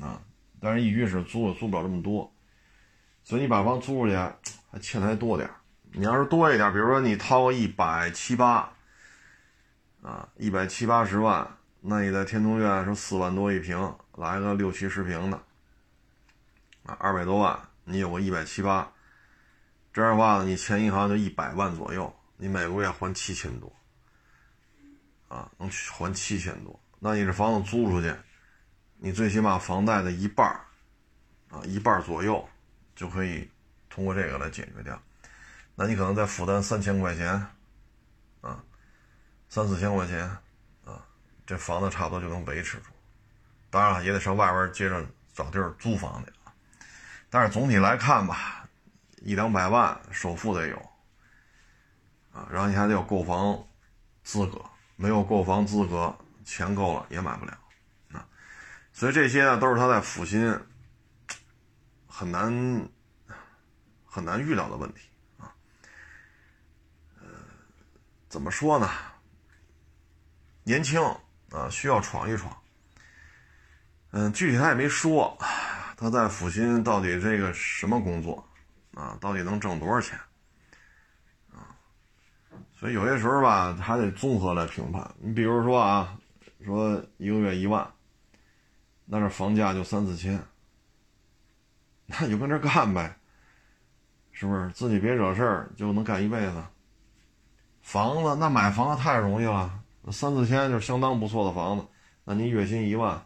[0.00, 0.20] 啊，
[0.60, 2.30] 但是一居室租也租不了这么多，
[3.24, 5.48] 所以你把房租出去还欠的还多点
[5.92, 8.70] 你要是多一点，比如说你掏个一百七八，
[10.02, 15.36] 啊，一百七八十万，那你在天通苑说四万多一平，来个六七十平的，
[16.84, 18.92] 啊，二百多万，你有个一百七八，
[19.92, 23.72] 这样的话你欠银行就一百万左右，你每个月还七千多。
[25.28, 28.12] 啊，能还七千多，那你这房子租出去，
[28.96, 30.44] 你最起码房贷的一半
[31.50, 32.44] 啊，一半左右
[32.96, 33.48] 就可以
[33.88, 35.00] 通过这个来解决掉。
[35.76, 37.46] 那你可能再负担三千块钱，
[38.40, 38.60] 啊，
[39.50, 40.26] 三四千块钱，
[40.86, 41.04] 啊，
[41.44, 42.84] 这房子差不多就能维持住。
[43.68, 46.54] 当然了，也得上外边接着找地儿租房去啊。
[47.28, 48.66] 但是总体来看吧，
[49.16, 50.76] 一两百万首付得有，
[52.32, 53.62] 啊，然后你还得有购房
[54.22, 54.64] 资格。
[54.94, 57.58] 没有购房资格，钱够了也买不了，
[58.12, 58.28] 啊，
[58.92, 60.60] 所以这些呢都是他在阜新
[62.06, 62.88] 很难
[64.04, 65.08] 很难遇到的问题
[65.38, 65.50] 啊。
[67.18, 67.26] 呃，
[68.28, 68.88] 怎么说呢？
[70.64, 71.00] 年轻
[71.50, 72.56] 啊，需要闯一闯。
[74.12, 75.36] 嗯，具体他也没说，
[75.96, 78.44] 他在阜新到底这个什么工作
[78.94, 79.16] 啊？
[79.20, 80.18] 到底能挣多少钱？
[81.52, 81.62] 啊
[82.72, 85.08] 所以有些时候吧，还得综合来评判。
[85.18, 86.16] 你比如说啊，
[86.64, 87.86] 说一个月一万，
[89.04, 90.42] 那这房价就三四千，
[92.06, 93.14] 那就跟这干呗，
[94.32, 94.70] 是不是？
[94.70, 96.64] 自己别惹事儿，就能干一辈子。
[97.82, 99.78] 房子那买房子太容易了，
[100.10, 101.86] 三四千就是相当不错的房子。
[102.24, 103.20] 那你月薪一万，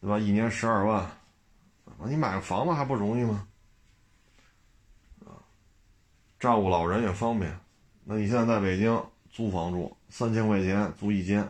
[0.00, 0.18] 对吧？
[0.18, 1.10] 一年十二万，
[2.04, 3.46] 你买个房子还不容易吗？
[5.24, 5.34] 啊
[6.38, 7.58] 照顾老人也方便。
[8.04, 11.42] 那你现在在北京租房住，三千块钱租一间，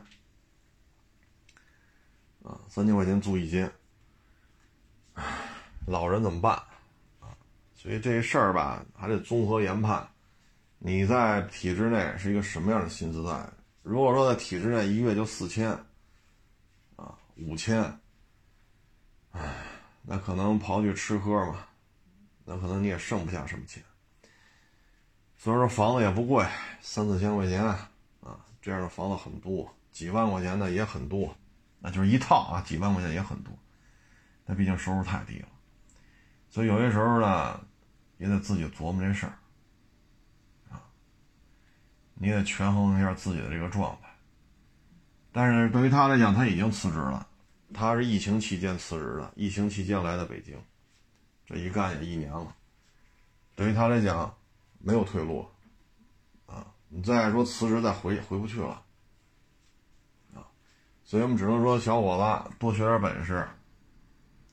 [2.43, 3.71] 啊，三千块钱租一间，
[5.87, 6.55] 老人怎么办？
[7.21, 7.37] 啊，
[7.75, 10.09] 所以这事儿吧，还得综合研判。
[10.79, 13.58] 你在体制内是一个什么样的薪资待遇？
[13.89, 15.71] 如果说在体制内一月就四千，
[16.95, 17.83] 啊，五千，
[19.31, 19.41] 唉，
[20.03, 21.65] 那可能刨去吃喝嘛，
[22.45, 23.83] 那可能你也剩不下什么钱。
[25.39, 26.47] 所以说房子也不贵，
[26.83, 27.89] 三四千块钱啊，
[28.61, 31.35] 这样的房子很多，几万块钱的也很多，
[31.79, 33.51] 那就是一套啊，几万块钱也很多。
[34.45, 35.49] 那毕竟收入太低了，
[36.51, 37.59] 所以有些时候呢，
[38.19, 39.38] 也得自己琢磨这事儿，
[42.19, 44.09] 你得权衡一下自己的这个状态。
[45.33, 47.27] 但是对于他来讲，他已经辞职了，
[47.73, 50.57] 他是疫情期间辞职的，疫情期间来的北京，
[51.47, 52.55] 这一干也一年了，
[53.55, 54.35] 对于他来讲。
[54.81, 55.45] 没有退路，
[56.47, 58.81] 啊，你再说辞职再回回不去了，
[60.33, 60.47] 啊，
[61.05, 63.45] 所以我们只能说小伙子多学点本事，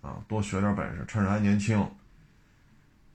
[0.02, 1.88] 啊，多学点本事，趁着还年轻，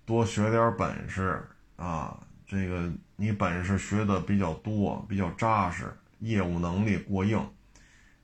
[0.07, 1.45] 多学点本事
[1.75, 2.17] 啊，
[2.51, 7.41] 这个你本事学的比较多，比较扎实，业务能力过硬，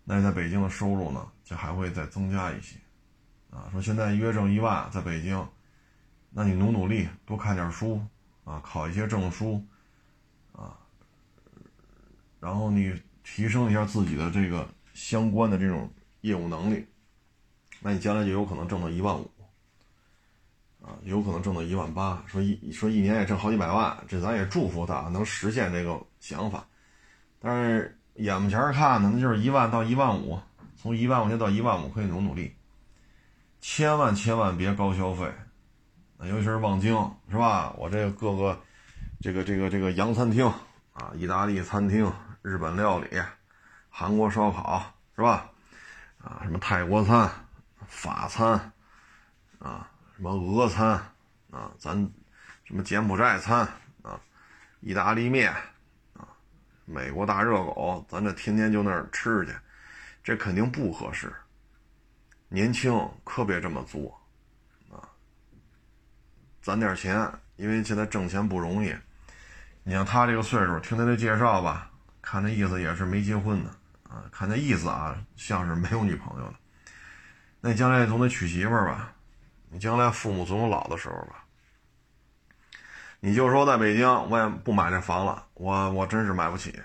[0.02, 2.76] 那在北京的收入呢就还会再增加一些，
[3.50, 5.48] 啊，说现在月挣一万，在北京，
[6.30, 8.02] 那你努努力，多看点书。
[8.44, 9.60] 啊，考一些证书，
[10.52, 10.78] 啊，
[12.38, 16.86] 然后你提升一下自己的这个相关的这种业务能力，
[17.80, 19.28] 那你将来就有可能挣到一万五，
[20.86, 22.22] 啊，有可能挣到一万八。
[22.28, 26.64] 说一说一年也挣好几百万，这咱也祝福他能实现这个想法。
[27.40, 30.38] 但是眼目前看呢，那就是一万到一万五，
[30.80, 32.54] 从一万块钱到一万五可以努努力，
[33.60, 35.28] 千万千万别高消费。
[36.20, 36.94] 尤其是望京，
[37.30, 37.74] 是吧？
[37.76, 38.58] 我这个各个，
[39.20, 40.46] 这个这个这个洋餐厅
[40.94, 42.10] 啊，意大利餐厅、
[42.40, 43.06] 日本料理、
[43.90, 44.82] 韩国烧烤，
[45.14, 45.50] 是吧？
[46.24, 47.30] 啊，什么泰国餐、
[47.86, 48.72] 法餐，
[49.58, 50.92] 啊，什么俄餐，
[51.50, 51.94] 啊，咱
[52.64, 53.68] 什么柬埔寨餐，
[54.00, 54.18] 啊，
[54.80, 55.52] 意大利面，
[56.14, 56.26] 啊，
[56.86, 59.52] 美国大热狗，咱这天天就那儿吃去，
[60.24, 61.30] 这肯定不合适。
[62.48, 64.18] 年轻可别这么做
[64.90, 65.04] 啊。
[66.62, 68.96] 攒点钱，因为现在挣钱不容易。
[69.82, 71.90] 你像他这个岁数，听他的介绍吧，
[72.22, 73.70] 看那意思也是没结婚的
[74.08, 76.54] 啊，看那意思啊，像是没有女朋友的。
[77.60, 79.12] 那将来总得娶媳妇儿吧？
[79.70, 81.44] 你将来父母总有老的时候吧？
[83.20, 86.78] 你就说在北京，我也不买这房了，我我真是买不起。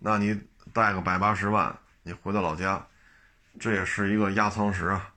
[0.00, 0.38] 那你
[0.72, 2.84] 贷个百八十万，你回到老家，
[3.58, 5.08] 这也是一个压舱石啊，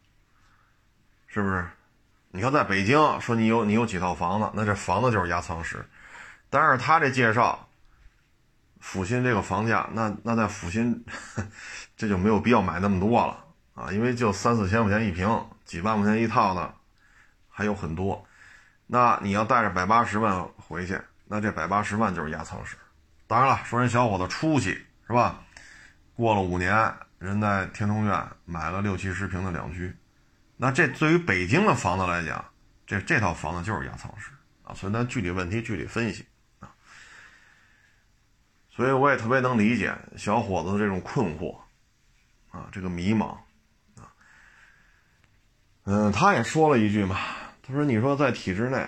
[1.28, 1.68] 是不是？
[2.30, 5.86] 你看，在北京说你有你有几套房子，那这房子就是压舱石。
[6.49, 7.68] 但是他这介绍，
[8.80, 11.03] 阜新这个房价，那那在阜新，
[11.97, 16.74] 这就没有必要买那么多了啊，因为就三四千块钱一平，几万块钱一套的
[17.52, 18.26] 还有很多。
[18.88, 22.76] 那你要带着百八十万回去，那这百八十万就是压舱石。
[23.28, 24.72] 当然了，说人小伙子出息
[25.08, 25.43] 是吧？
[26.16, 29.95] 过了五年，人在天通苑买了六七十平的两居。
[30.58, 32.43] 那这对于北京的房子来讲，
[32.86, 34.32] 这这套房子就是压舱石
[34.64, 36.26] 啊，所以咱具体问题具体分析
[36.60, 36.70] 啊。
[38.70, 41.58] 所以我也特别能理解小伙子的这种困惑
[42.52, 43.38] 啊，这个迷茫。
[45.84, 47.17] 嗯，他也说了一句嘛，
[47.63, 48.88] 他说：“你说在体制内，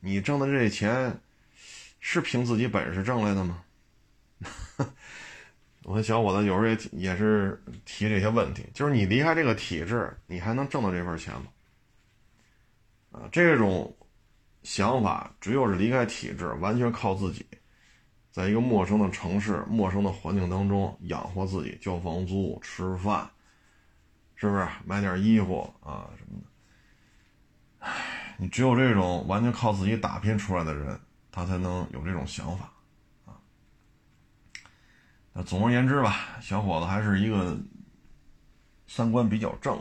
[0.00, 1.18] 你挣的这钱
[2.00, 3.62] 是凭自己本事挣来的吗？”
[5.84, 11.46] 我跟小伙子有时候也也是提这些问题，就是你离开这个体制，你还能挣到这份钱吗？
[13.10, 13.96] 啊，这种
[14.62, 17.46] 想法只有是离开体制，完全靠自己，
[18.30, 23.28] 在一个陌生的城市、陌生的环境当中养活自己，交房租、吃饭，
[24.40, 26.46] 是不是买点衣服啊什么的？
[27.80, 30.98] 唉，你只有这种完全靠自己打拼出来的人，
[31.32, 32.72] 他才能有这种想法。
[33.26, 33.34] 啊。
[35.32, 37.58] 那总而言之吧，小伙子还是一个
[38.86, 39.76] 三观比较正，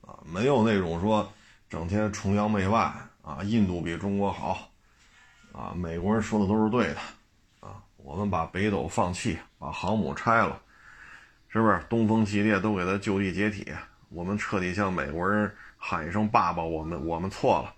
[0.00, 1.30] 啊，没有那种说
[1.68, 2.90] 整天崇洋媚外
[3.20, 4.70] 啊，印度比中国好，
[5.52, 7.00] 啊，美国人说的都是对的，
[7.60, 10.58] 啊，我们把北斗放弃，把航母拆了，
[11.48, 11.84] 是不是？
[11.90, 13.70] 东风系列都给他就地解体，
[14.08, 17.74] 我们彻底向美国人喊一声爸爸，我们我们错了，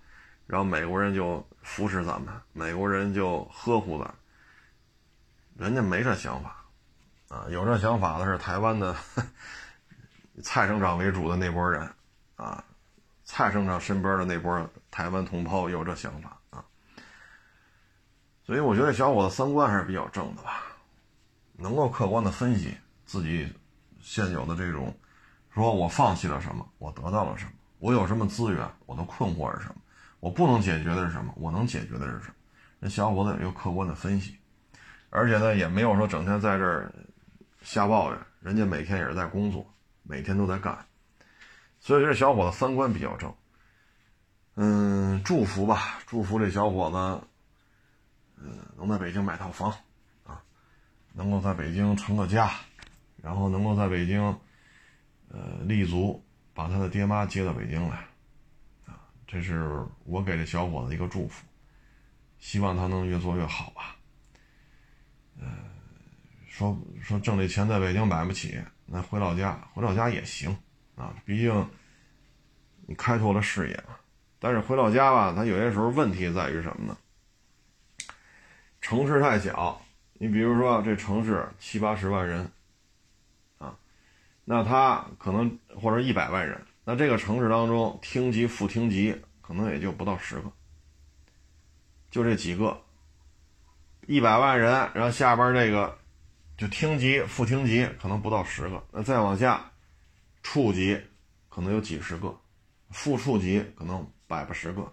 [0.47, 4.13] 然后美国人就扶持咱们，美国人就呵护咱，
[5.57, 6.57] 人家没这想法。
[7.29, 8.93] 啊，有这想法的是台湾的
[10.43, 11.89] 蔡省长为主的那波人，
[12.35, 12.61] 啊，
[13.23, 16.65] 蔡省长身边的那波台湾同胞有这想法啊，
[18.45, 20.61] 所以我觉得小伙子三观还是比较正的吧，
[21.55, 22.75] 能够客观的分析
[23.05, 23.49] 自己
[24.01, 24.93] 现有的这种，
[25.53, 29.75] 说我放弃了什么，我得到了什么，我有什么资源，我的困惑是什么，
[30.19, 32.33] 我不能解决的是什么，我能解决的是什么。
[32.79, 34.37] 那小伙子有一个客观的分析，
[35.09, 36.93] 而且呢，也没有说整天在这儿
[37.61, 39.65] 瞎抱怨，人家每天也是在工作，
[40.03, 40.85] 每天都在干，
[41.79, 43.33] 所以这小伙子三观比较正。
[44.55, 47.27] 嗯，祝福吧，祝福这小伙子，
[48.37, 49.71] 嗯，能在北京买套房，
[50.25, 50.41] 啊，
[51.13, 52.51] 能够在北京成个家，
[53.21, 54.37] 然后能够在北京，
[55.33, 56.21] 呃，立足，
[56.53, 57.95] 把他的爹妈接到北京来，
[58.85, 61.45] 啊，这是我给这小伙子一个祝福，
[62.37, 63.95] 希望他能越做越好吧。
[65.39, 65.47] 呃，
[66.47, 70.55] 说说挣这钱在北京买不起，那回老家，回老家也行，
[70.95, 71.69] 啊，毕竟
[72.85, 73.95] 你开拓了视野嘛。
[74.37, 76.97] 但是回老家吧，他有些时候问题在于什么呢？
[78.81, 79.79] 城市太小，
[80.13, 82.51] 你比如说这城市七八十万人，
[84.45, 90.51] 那他可能或者一百万人，那这个城市当中厅级副厅级可能也就不到十个，
[92.09, 92.81] 就这几个，
[94.07, 95.97] 一百万人，然后下边这个
[96.57, 99.71] 就厅级副厅级可能不到十个，那再往下，
[100.43, 100.99] 处级
[101.49, 102.35] 可能有几十个，
[102.89, 104.05] 副处级可能。
[104.31, 104.89] 百八十个，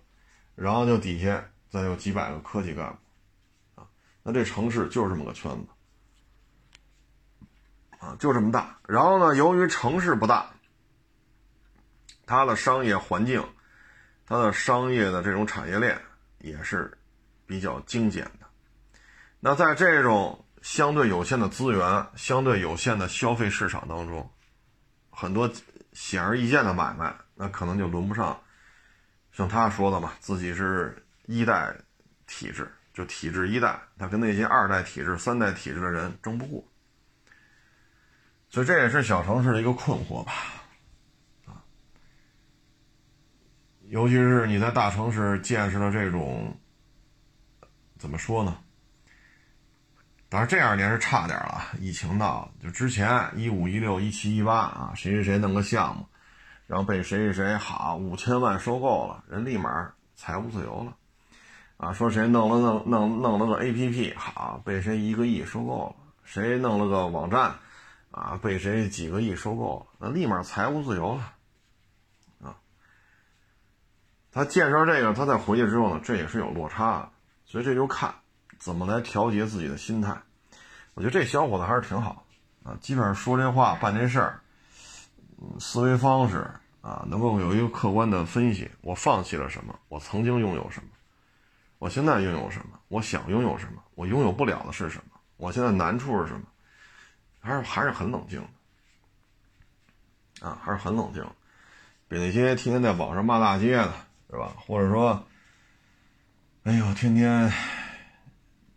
[0.57, 3.87] 然后就底下再有几百个科技干部，啊，
[4.25, 5.69] 那这城市就是这么个圈子，
[7.99, 8.79] 啊，就这么大。
[8.87, 10.51] 然后呢，由于城市不大，
[12.27, 13.45] 它的商业环境，
[14.27, 16.01] 它的商业的这种产业链
[16.39, 16.97] 也是
[17.47, 18.47] 比较精简的。
[19.41, 24.31] 那在这种相对有限的资源、相对有限的消费市场当中，
[25.11, 25.51] 很多
[25.93, 28.41] 显而易见的买卖，那可能就轮不上。
[29.33, 31.73] 像他说的嘛，自己是一代
[32.27, 36.65] 体制，就体制一代，他跟那些二代体制、三代体制的人争不过，
[38.51, 40.33] 所以这也是小城市的一个困惑吧，
[41.47, 41.63] 啊，
[43.89, 46.57] 尤其是你在大城市见识了这种，
[47.99, 48.59] 怎么说呢？
[50.31, 56.07] 当然这二年是差点了，疫情闹，就之前一五一六一七一八啊，谁谁谁弄个项目。
[56.67, 60.95] 然后被谁谁谁好五千万收购了，人立马财务自由了，
[61.79, 67.55] 啊，说谁弄了弄弄弄了个 A P P 好，被谁一个亿收购了，谁弄了个网站，
[68.11, 71.35] 啊，被谁几个亿收购了，那立马财务自由了，
[72.43, 72.57] 啊，
[74.33, 77.11] 他介绍这个，他再回去之后呢，这也是有落差的，
[77.45, 78.15] 所以这就看
[78.59, 80.17] 怎么来调节自己的心态。
[80.95, 82.27] 我觉得这小伙子还是挺好
[82.65, 84.41] 啊，基本上说这话办这事儿。
[85.61, 86.51] 思维方式
[86.81, 88.69] 啊，能够有一个客观的分析。
[88.81, 89.79] 我放弃了什么？
[89.89, 90.89] 我曾经拥有什么？
[91.79, 92.81] 我现在拥有什么？
[92.89, 93.81] 我想拥有什么？
[93.95, 95.21] 我拥有不了的是什么？
[95.37, 96.43] 我现在难处是什么？
[97.49, 98.39] 还是还是很冷静
[100.41, 101.25] 的啊，还是很冷静，
[102.07, 103.93] 比那些天天在网上骂大街的，
[104.31, 104.55] 是吧？
[104.59, 105.27] 或者说，
[106.65, 107.51] 哎呦，天天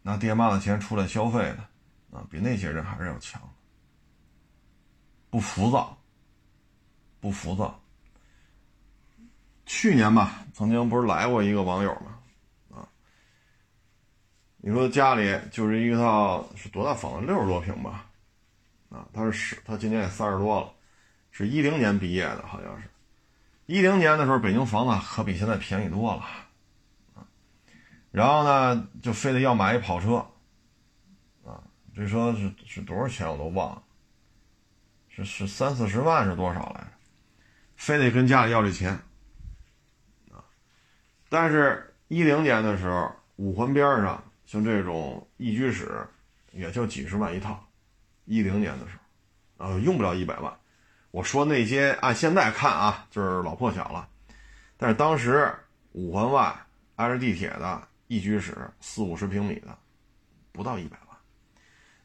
[0.01, 1.57] 拿爹妈的钱出来消费的
[2.17, 3.41] 啊，比那些人还是要强，
[5.29, 5.97] 不浮躁。
[7.19, 7.79] 不浮躁。
[9.67, 12.17] 去年吧，曾经不是来过一个网友吗，
[12.75, 12.89] 啊，
[14.57, 18.09] 你说家里就是一套是多大房子，六十多平吧，
[18.91, 20.71] 啊，他是十，他今年也三十多了，
[21.31, 22.87] 是一零年毕业的，好像是，
[23.65, 26.21] 一零年的时候，北京房子可比现在便宜多了，
[27.15, 27.25] 啊，
[28.11, 30.17] 然后呢，就非得要买一跑车，
[31.45, 31.63] 啊，
[31.95, 33.81] 这车是是多少钱我都忘了，
[35.07, 36.87] 是是三四十万是多少来着？
[37.77, 38.91] 非得跟家里要这钱，
[40.29, 40.43] 啊！
[41.29, 46.05] 但是，一零年的时候，五环边上像这种一居室，
[46.51, 47.65] 也就几十万一套。
[48.25, 48.93] 一零年的时
[49.57, 50.53] 候，呃，用不了一百万。
[51.11, 54.07] 我说那些按现在看啊，就是老破小了。
[54.77, 55.53] 但是当时
[55.91, 56.55] 五环外
[56.95, 59.77] 挨着地铁的一居室，四五十平米的，
[60.51, 61.17] 不到一百万。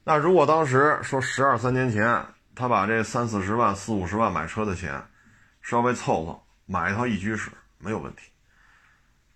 [0.04, 5.02] 那如果当时说十二三年前，他把这三四十万、四五十万买车的钱，
[5.62, 8.30] 稍微凑凑买一套一居室没有问题，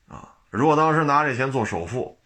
[0.07, 2.20] 啊，如果当时拿这钱做首付，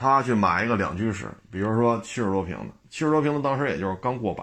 [0.00, 4.42] 他去买一个两居室，比如说七十多平的，七十多平的当时也就是刚过百，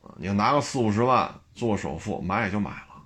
[0.00, 3.04] 啊，你拿个四五十万做首付买也就买了，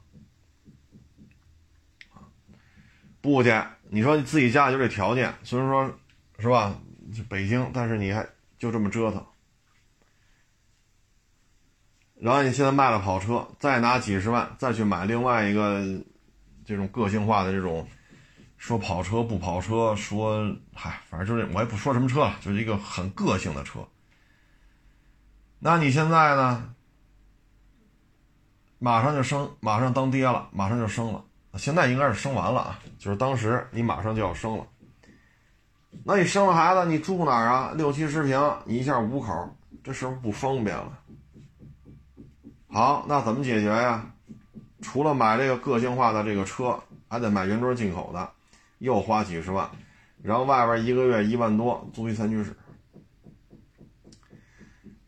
[3.21, 3.53] 不去，
[3.91, 5.93] 你说你自己家就这条件，虽然说，
[6.39, 6.73] 是吧，
[7.29, 8.25] 北京，但是你还
[8.61, 9.27] 就这么折腾。
[12.15, 15.85] 然后你现在卖了跑车，再拿几十万再去买另外一个
[16.65, 17.89] 这种个性化的这种
[18.59, 23.81] 说跑车不跑车，说嗨，反正就是我也不说什么车了，就是一个很个性的车。
[25.59, 26.75] 那你现在呢？
[28.81, 31.25] 马上就生，马上当爹了，马上就生了。
[31.55, 34.67] 现在应该是生完了啊，就是当时你马上就要生了。
[36.05, 37.73] 那你生了孩子，你住哪儿啊？
[37.75, 40.99] 六七十平，你一下五口，这是不是不方便了？
[42.69, 44.05] 好，那怎么解决呀？
[44.81, 46.79] 除了买这个个性化的这个车，
[47.09, 48.31] 还得买原装进口的，
[48.79, 49.71] 又花几十万，
[50.23, 52.55] 然后外边一个月一万多租一三居室。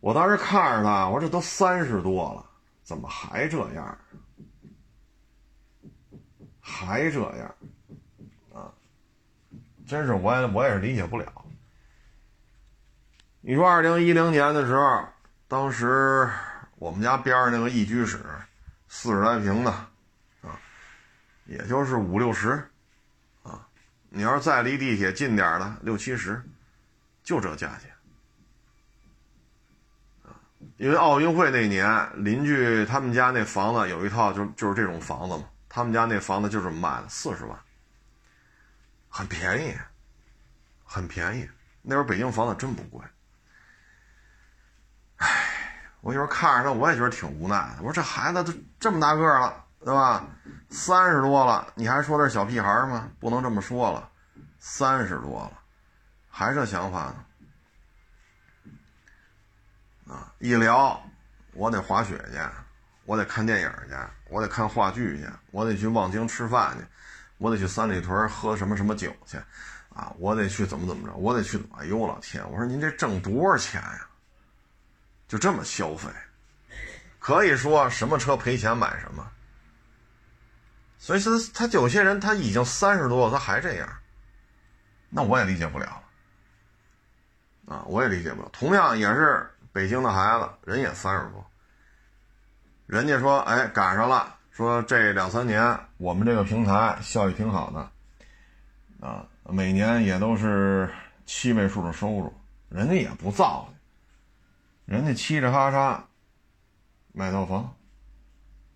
[0.00, 2.44] 我当时看着他，我说这都三十多了，
[2.82, 3.98] 怎么还这样？
[6.58, 7.54] 还这样？
[8.54, 8.72] 啊，
[9.86, 11.26] 真是我也我也是理解不了。
[13.42, 15.04] 你说二零一零年的时候，
[15.48, 16.30] 当时
[16.76, 18.24] 我们家边上那个一居室，
[18.88, 20.58] 四十来平的，啊，
[21.46, 22.69] 也就是五六十，
[24.12, 26.42] 你要是再离地铁近点的，六七十，
[27.22, 27.90] 就这价钱。
[30.76, 35.44] 因为奥运会那年，邻居他们家那房子有一套，就就是这种房子嘛。
[35.68, 37.56] 他们家那房子就这么卖的，四十万，
[39.08, 39.76] 很便宜，
[40.84, 41.48] 很便宜。
[41.82, 43.00] 那会儿北京房子真不贵。
[45.16, 45.28] 唉，
[46.00, 47.78] 我有时候看着他，我也觉得挺无奈的。
[47.78, 50.26] 我说这孩子都这么大个了，对吧？
[50.68, 53.10] 三十多了，你还说他是小屁孩吗？
[53.18, 54.08] 不能这么说了，
[54.58, 55.52] 三十多了，
[56.28, 57.14] 还这想法
[60.06, 60.12] 呢？
[60.14, 60.32] 啊！
[60.38, 61.02] 一聊，
[61.54, 62.38] 我得滑雪去，
[63.04, 63.94] 我得看电影去，
[64.28, 66.84] 我得看话剧去，我得去望京吃饭去，
[67.38, 69.38] 我得去三里屯喝什么什么酒去，
[69.94, 71.58] 啊，我得去怎么怎么着，我得去。
[71.78, 72.44] 哎呦老天！
[72.50, 74.06] 我说您这挣多少钱呀？
[75.26, 76.08] 就这么消费，
[77.18, 79.26] 可以说什么车赔钱买什么。
[81.00, 83.88] 所以说他有些人他已经三十多了，他还这样，
[85.08, 86.00] 那我也理解不了
[87.66, 88.48] 啊，我也理解不了。
[88.52, 89.50] 同样也是。
[89.72, 91.46] 北京的孩子人也三十多，
[92.86, 100.92] 人家说，哎，赶上了，说这两三年我们这个平台效益挺好的，啊，每年也都是
[101.24, 102.34] 七位数的收入，
[102.68, 103.72] 人家也不造，
[104.86, 106.04] 人家嘁哩哈沙
[107.12, 107.72] 买套房，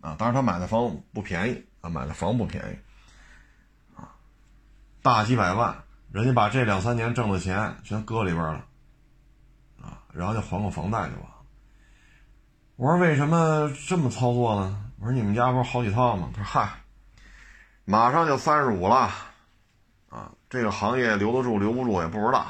[0.00, 4.08] 啊，当然他买的房不便宜啊，买的房不便宜，啊，
[5.02, 5.76] 大几百万，
[6.10, 8.64] 人家把这两三年挣的钱全搁里边了。
[10.14, 11.34] 然后就还个房贷就完了。
[12.76, 14.92] 我说为什么这么操作呢？
[15.00, 16.30] 我说你们家不是好几套吗？
[16.32, 16.70] 他说嗨，
[17.84, 19.10] 马上就三十五了，
[20.08, 22.46] 啊，这个行业留得住留不住也不知道。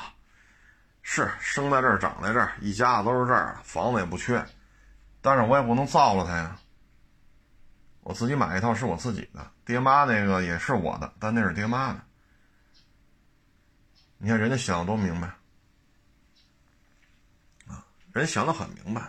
[1.01, 4.45] 是生在这儿长在这儿，一家子都是这儿，房子也不缺，
[5.22, 6.55] 但是我也不能造了他呀。
[8.05, 12.00] 我自己买一套是我自己的，爹妈那个也是我的，但那是爹妈的。
[14.18, 15.28] 你看人家想的多明白。
[18.12, 19.00] 人想的很明白，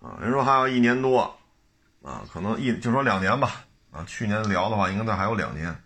[0.00, 1.38] 啊，人说还有一年多，
[2.02, 5.84] 啊，可能一就说两年吧，啊，去年聊的话，应该再还有两年，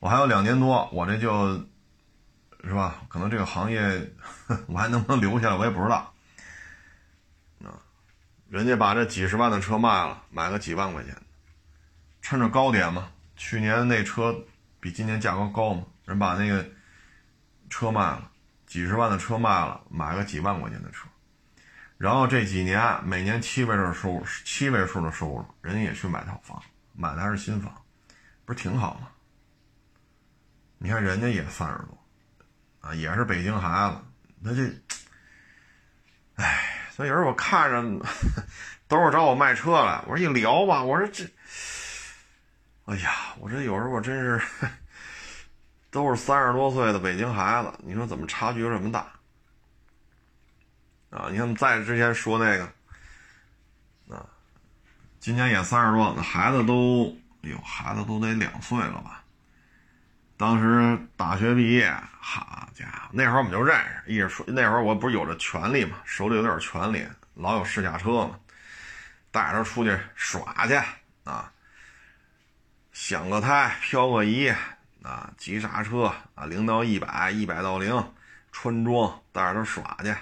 [0.00, 1.64] 我还有两年多，我这就，
[2.64, 3.04] 是吧？
[3.08, 4.12] 可能这个行业
[4.66, 6.11] 我还能不能留下来，我也不知道，
[8.52, 11.16] 人家把这几十万的车卖了，买个几万块钱，
[12.20, 14.44] 趁着高点嘛，去年那车
[14.78, 16.62] 比今年价格高嘛，人把那个
[17.70, 18.30] 车卖了，
[18.66, 21.08] 几十万的车卖了，买个几万块钱的车。
[21.96, 27.74] 然后这几年每年七位数收入，七位数的收入，人家也去买套房，买的还是新房，
[28.44, 29.08] 不是挺好吗？
[30.76, 31.98] 你看人家也三十多，
[32.80, 33.96] 啊，也是北京孩子，
[34.40, 34.70] 那这，
[36.34, 36.71] 哎，
[37.02, 37.82] 所以有时候我看着
[38.86, 41.24] 都是找我卖车来，我说一聊吧，我说这，
[42.84, 44.40] 哎呀，我这有时候我真是，
[45.90, 49.00] 都是三十多岁的北京孩子，你说怎么差距这么大？
[51.10, 52.64] 啊，你看在之前说那个，
[54.14, 54.24] 啊，
[55.18, 59.21] 今年也三十多，那孩子都，哎呦，孩子都得两岁了吧？
[60.42, 61.88] 当时大学毕业，
[62.18, 68.40] 好家伙，那会儿我们就认识，一直说那会儿我不是有着权利嘛，手里有点权利，老有试驾车嘛，
[69.30, 70.74] 带着他出去耍去
[71.22, 71.52] 啊，
[72.92, 74.52] 响个胎，漂个移
[75.04, 78.12] 啊，急刹车啊，零到一百，一百到零，
[78.50, 80.12] 穿装，带着他耍去。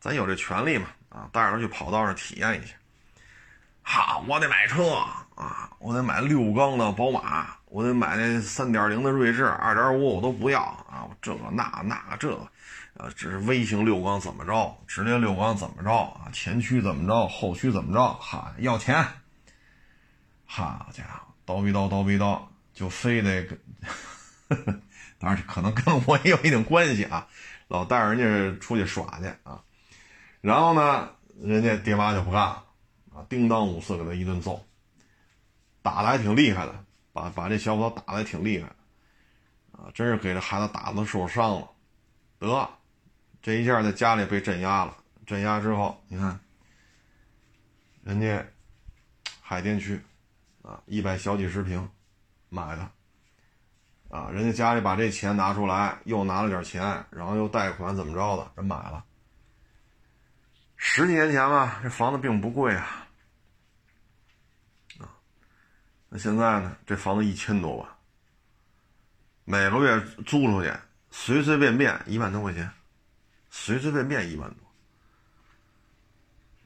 [0.00, 0.86] 咱有这权利嘛？
[1.08, 2.74] 啊，带着他去跑道上体验一下。
[3.80, 4.86] 好，我得买车
[5.34, 11.08] 啊，我得买六缸的宝马，我得买那三点零的锐志，二点五我都不要啊。
[11.22, 12.36] 这个那那这，
[12.94, 14.76] 呃，这是微型六缸怎么着？
[14.88, 15.90] 直列六缸怎么着？
[15.92, 17.28] 啊，前驱怎么着？
[17.28, 18.12] 后驱怎么着？
[18.14, 19.06] 哈，要钱。
[20.44, 22.40] 好家伙，叨逼叨叨逼叨，
[22.74, 23.58] 就非得跟
[25.20, 27.28] 当然可能跟我也有一定关系啊，
[27.68, 29.62] 老带人家出去耍去啊。
[30.40, 31.10] 然后呢，
[31.40, 32.64] 人家爹妈就不干了
[33.14, 34.66] 啊，叮当五四给他一顿揍，
[35.82, 38.68] 打的还挺厉害的，把把这小伙子打的还挺厉害
[39.72, 41.70] 啊，真是给这孩子打的受伤了。
[42.38, 42.68] 得，
[43.42, 44.96] 这一下在家里被镇压了，
[45.26, 46.38] 镇压之后，你看，
[48.02, 48.44] 人家
[49.40, 50.00] 海淀区
[50.62, 51.88] 啊，一百小几十平。
[52.52, 52.90] 买的，
[54.08, 59.04] 啊，人家家里把这钱拿出来，又拿了点钱，然后又贷款，怎么着的，人买了。
[60.74, 63.06] 十几年前吧，这房子并不贵，啊，
[66.12, 67.88] 那现在呢，这房子一千多万，
[69.44, 70.72] 每个月租出去，
[71.12, 72.68] 随随便便一万多块钱，
[73.48, 74.52] 随随便便一万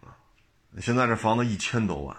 [0.01, 2.17] 多，现在这房子一千多万，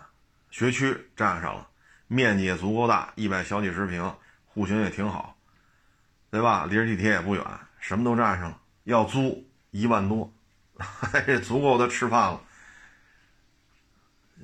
[0.51, 1.67] 学区占上了。
[2.07, 4.15] 面积也足够大，一百小几十平，
[4.45, 5.36] 户型也挺好，
[6.30, 6.67] 对吧？
[6.69, 7.43] 离着地铁也不远，
[7.80, 8.61] 什么都占上了。
[8.84, 10.32] 要租一万多，
[11.26, 12.39] 这足够他吃饭了。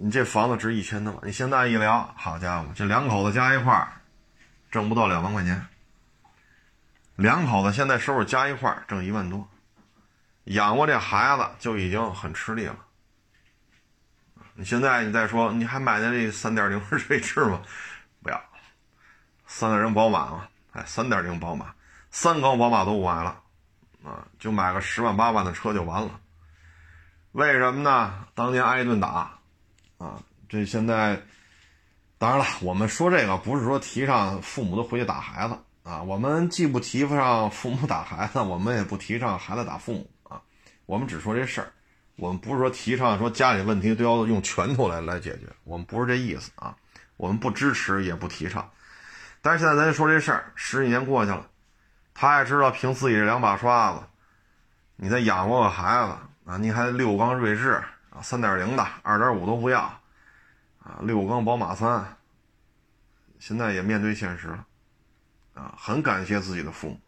[0.03, 4.01] 你这房子值一千多万，你现在一聊，好家伙，这两口子加一块儿，
[4.71, 5.67] 挣不到两万块钱。
[7.15, 9.47] 两口子现在收入加一块儿挣一万多，
[10.45, 12.77] 养活这孩子就已经很吃力了。
[14.55, 17.61] 你现在你再说，你还买的这三点零锐志吗？
[18.23, 18.41] 不要，
[19.45, 21.75] 三点零宝马嘛，哎，三点零宝马，
[22.09, 23.39] 三缸宝马都不买了，
[24.03, 26.19] 啊，就买个十万八万的车就完了。
[27.33, 28.25] 为什么呢？
[28.33, 29.37] 当年挨一顿打，
[30.01, 30.17] 啊，
[30.49, 31.21] 这现在，
[32.17, 40.41] 当然了，我们说这个不是说提倡父母都回去打孩子啊，我们既不提倡父母打孩子，我们也不提倡孩子打父母啊，
[40.87, 41.71] 我们只说这事儿。
[42.17, 46.75] 我们不是说提倡说家里问题都要用拳头来来解决，我们不是这意思啊，
[47.17, 48.69] 我们不支持也不提倡。
[49.41, 51.47] 但是现在咱就说这事儿，十几年过去了，
[52.13, 53.99] 他也知道凭自己这两把刷子，
[54.97, 56.13] 你再养活个孩子
[56.51, 57.81] 啊，你还六缸锐志
[58.11, 59.81] 啊，三点零的，二点五都不要
[60.79, 62.17] 啊，六缸宝马三，
[63.39, 64.67] 现在也面对现实了
[65.53, 66.99] 啊，很感谢自己的父母，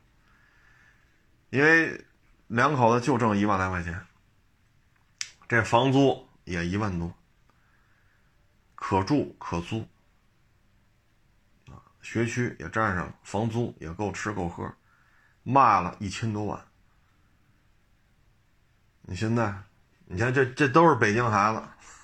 [1.50, 2.06] 因为
[2.48, 4.06] 两口子就挣一万来块钱。
[5.48, 7.14] 这房租也一万多，
[8.74, 9.86] 可住可租，
[11.68, 14.74] 啊，学区也占上了，房租也够吃够喝，
[15.44, 16.66] 卖了一千多万。
[19.02, 19.54] 你现在，
[20.14, 21.52] 你看这这都是北京孩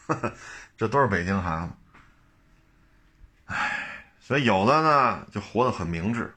[0.07, 0.34] 子，
[0.76, 1.72] 这都是北京孩子，
[3.45, 6.34] 唉，所以有的呢就活得很明智，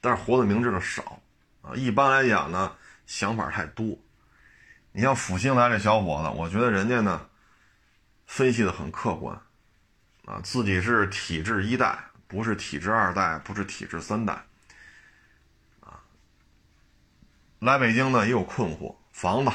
[0.00, 1.20] 但是活得明智的少，
[1.62, 2.76] 啊，一般来讲呢
[3.06, 3.98] 想法太多。
[4.92, 7.26] 你像阜新来这小伙子，我觉得人家呢
[8.26, 9.36] 分析的很客观，
[10.26, 14.44] 啊，自己是体制一代，不是体制二代，不是体制三代，
[15.80, 15.98] 啊，
[17.58, 19.50] 来北京呢也有困惑，房子、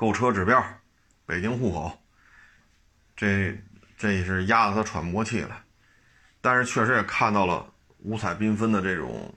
[0.00, 0.64] 购车指标、
[1.26, 2.02] 北京户口，
[3.14, 3.54] 这
[3.98, 5.62] 这是压得他喘不过气来，
[6.40, 9.34] 但是确实也看到了五彩缤纷的这种，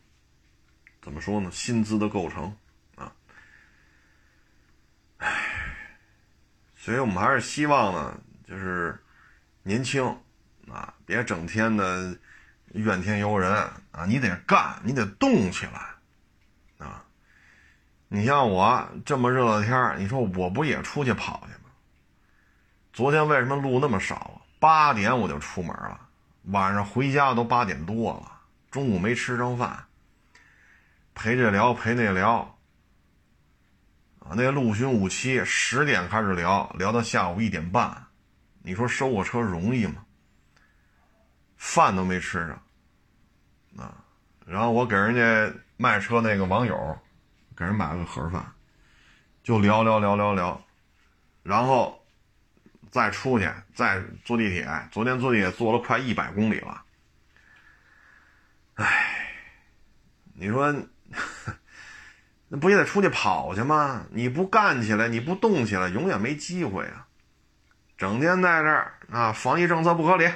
[1.01, 1.51] 怎么说呢？
[1.51, 2.55] 薪资的构成
[2.95, 3.11] 啊，
[5.17, 5.29] 唉。
[6.77, 8.97] 所以我们还是希望呢，就是
[9.63, 10.17] 年轻
[10.71, 12.17] 啊，别整天的
[12.67, 13.51] 怨天尤人
[13.91, 15.92] 啊，你得干，你得动起来！
[18.15, 21.71] 你像我这么热的天你说我不也出去跑去吗？
[22.93, 24.37] 昨天为什么路那么少啊？
[24.59, 25.99] 八点我就出门了，
[26.43, 28.31] 晚上回家都八点多了，
[28.69, 29.85] 中午没吃上饭，
[31.15, 32.55] 陪这聊陪那聊。
[34.19, 38.05] 啊，那陆巡五七十点开始聊，聊到下午一点半，
[38.61, 40.05] 你说收个车容易吗？
[41.57, 42.61] 饭都没吃上，
[43.83, 44.05] 啊，
[44.45, 46.99] 然后我给人家卖车那个网友，
[47.55, 48.53] 给人买了个盒饭，
[49.43, 50.61] 就聊聊聊聊聊，
[51.43, 52.03] 然后
[52.91, 56.83] 再出去，再坐地铁，昨天坐地铁坐了快一百公里了，
[58.75, 59.35] 唉，
[60.33, 60.73] 你说。
[62.49, 64.05] 那不也得出去跑去吗？
[64.11, 67.07] 你不干起来，你不动起来，永远没机会啊！
[67.97, 70.31] 整天在这儿啊，防疫政策不合理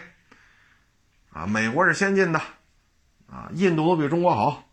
[1.31, 2.39] 啊，美国是先进的
[3.27, 4.66] 啊，印度都比中国好！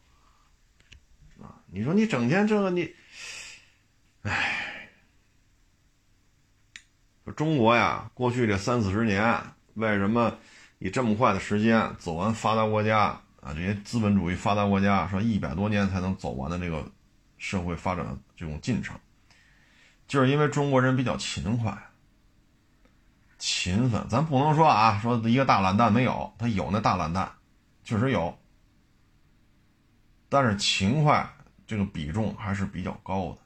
[1.75, 2.95] 你说你整天这个你，
[4.23, 4.89] 唉，
[7.25, 9.43] 说中国呀，过去这三四十年，
[9.75, 10.39] 为什么
[10.79, 13.53] 以这么快的时间走完发达国家啊？
[13.55, 16.91] 这些资本主义发达国家说一百多年才能走完的这个。
[17.37, 18.99] 社会发展的这种进程，
[20.09, 21.77] 就是因为中国人比较勤快、
[23.39, 24.07] 勤奋。
[24.09, 27.31] 咱不能说啊，说一个大懒蛋没有，他有那大懒蛋，
[27.83, 28.39] 确实有
[30.31, 31.29] 但是勤快
[31.67, 33.39] 这个比重还是比较高的，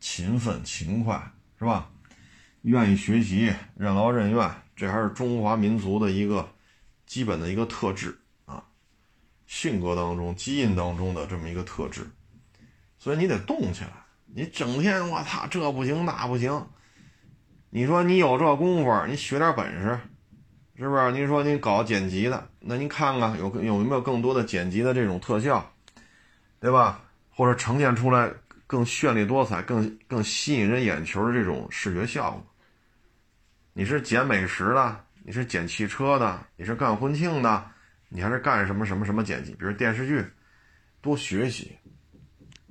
[0.00, 1.20] 勤奋勤快
[1.58, 1.90] 是吧？
[2.62, 6.48] 愿意学习，任劳任怨，这还是中华民族的一个
[7.06, 8.64] 基本的一个特质啊，
[9.46, 12.06] 性格当中、基因当中的这么一个特质。
[12.98, 13.90] 所以你得动起来，
[14.24, 16.66] 你整天我操这不行那不行，
[17.68, 20.00] 你说你有这功夫，你学点本事，
[20.76, 21.12] 是不是？
[21.12, 25.70] 你说你搞剪辑的，那您看看有有没有更多的剪辑的这种特效，
[26.60, 27.03] 对吧？
[27.34, 28.30] 或者呈现出来
[28.66, 32.46] 更绚丽多彩、更更吸引人眼球的这种视觉效果。
[33.72, 37.70] 你是剪美食的，你是剪汽车的，你是干婚庆的，
[38.08, 39.52] 你还是干什么什么什么剪辑？
[39.52, 40.24] 比如电视剧，
[41.00, 41.76] 多学习。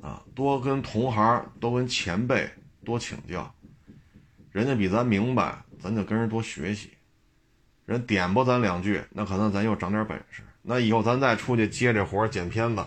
[0.01, 2.45] 啊，多跟同行、多跟前辈
[2.83, 3.55] 多请教，
[4.51, 6.91] 人家比咱明白，咱就跟人多学习。
[7.85, 10.43] 人点拨咱两句，那可能咱又长点本事。
[10.61, 12.83] 那以后咱再出去接这活剪片子，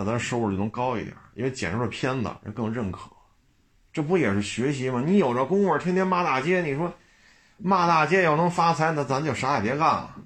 [0.00, 3.10] 那咱收入就能高一点，因为剪出的片子人更认可。
[3.92, 5.02] 这不也是学习吗？
[5.04, 6.90] 你有这功夫，天天骂大街，你说
[7.58, 10.16] 骂大街要能发财，那咱就啥也别干了。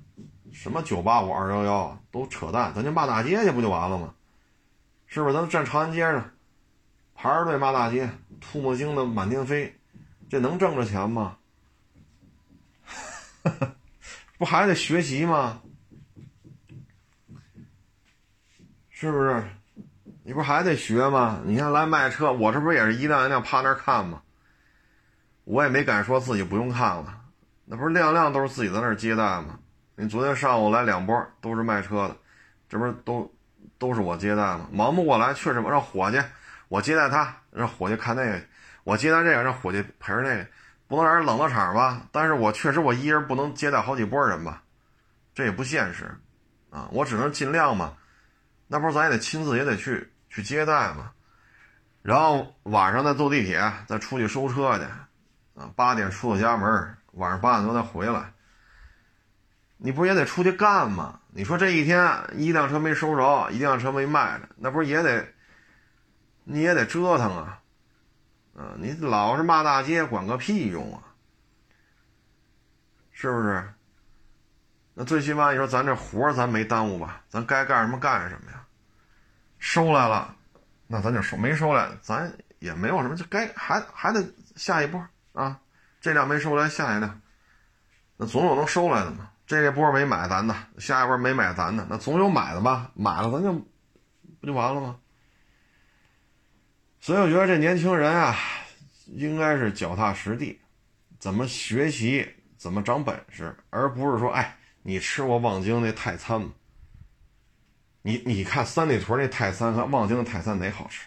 [0.52, 4.14] 什么九八五二幺幺都扯淡，咱就骂大街去不就完了吗？
[5.08, 5.34] 是不是？
[5.34, 6.30] 咱站长安街上，
[7.16, 8.08] 排着队骂大街，
[8.40, 9.74] 吐沫星子满天飞，
[10.30, 11.36] 这能挣着钱吗？
[14.38, 15.60] 不还得学习吗？
[18.88, 19.44] 是不是？
[20.24, 21.40] 你不还得学吗？
[21.44, 24.22] 你看来卖车，我这不也是一辆一辆趴那儿看吗？
[25.44, 27.20] 我也没敢说自己不用看了，
[27.66, 29.58] 那不是辆辆都是自己在那儿接待吗？
[29.94, 32.16] 你昨天上午来两波，都是卖车的，
[32.68, 33.30] 这不是都？
[33.76, 36.18] 都是我接待吗，忙不过来，确实让伙计
[36.68, 38.40] 我接待他，让伙计看那个，
[38.84, 40.46] 我接待这个，让伙计陪着那个，
[40.86, 42.00] 不能让人冷了场吧？
[42.12, 44.62] 但是我确实我一人不能接待好几波人吧，
[45.34, 46.16] 这也不现实，
[46.70, 47.94] 啊，我只能尽量嘛。
[48.68, 51.12] 那不是咱也得亲自也得去去接待嘛，
[52.03, 54.85] 然后晚上再坐地铁再出去收车去，
[55.55, 58.32] 啊，八点出了家门，晚上八点多再回来。
[59.76, 61.20] 你不是也得出去干吗？
[61.30, 65.24] 你说这一天一辆车没收着，一辆车没卖着，那不是也得，
[66.43, 67.61] 你也得折腾啊，
[68.57, 71.14] 啊，你老是骂大街，管个屁用啊，
[73.12, 73.72] 是不是？
[74.95, 77.22] 那最起码你说咱这活咱没耽误吧？
[77.28, 78.63] 咱该干什么干什么呀？
[79.64, 80.36] 收来了，
[80.86, 84.22] 那咱就收；没收来，咱也没有什么，就该还还得
[84.56, 85.02] 下一波
[85.32, 85.58] 啊。
[86.02, 87.18] 这辆没收来，下一辆，
[88.18, 89.30] 那总有能收来的嘛。
[89.46, 92.90] 这一波没买咱的，下一波没买咱的，那总有买的吧？
[92.94, 93.54] 买了咱就
[94.38, 94.98] 不就完了吗？
[97.00, 98.36] 所以我觉得这年轻人啊，
[99.06, 100.60] 应该是脚踏实地，
[101.18, 106.50] 怎么学习，怎么长本事，而不是说，哎，你吃过望京那泰餐吗？
[108.07, 111.07] 你你看三里屯那泰山和望京的泰山哪好吃？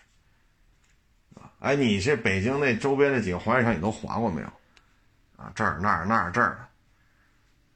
[1.60, 4.48] 哎，你这北京那周边那几个滑雪场你都滑过没有？
[5.38, 6.68] 啊，这儿那儿那儿这儿的。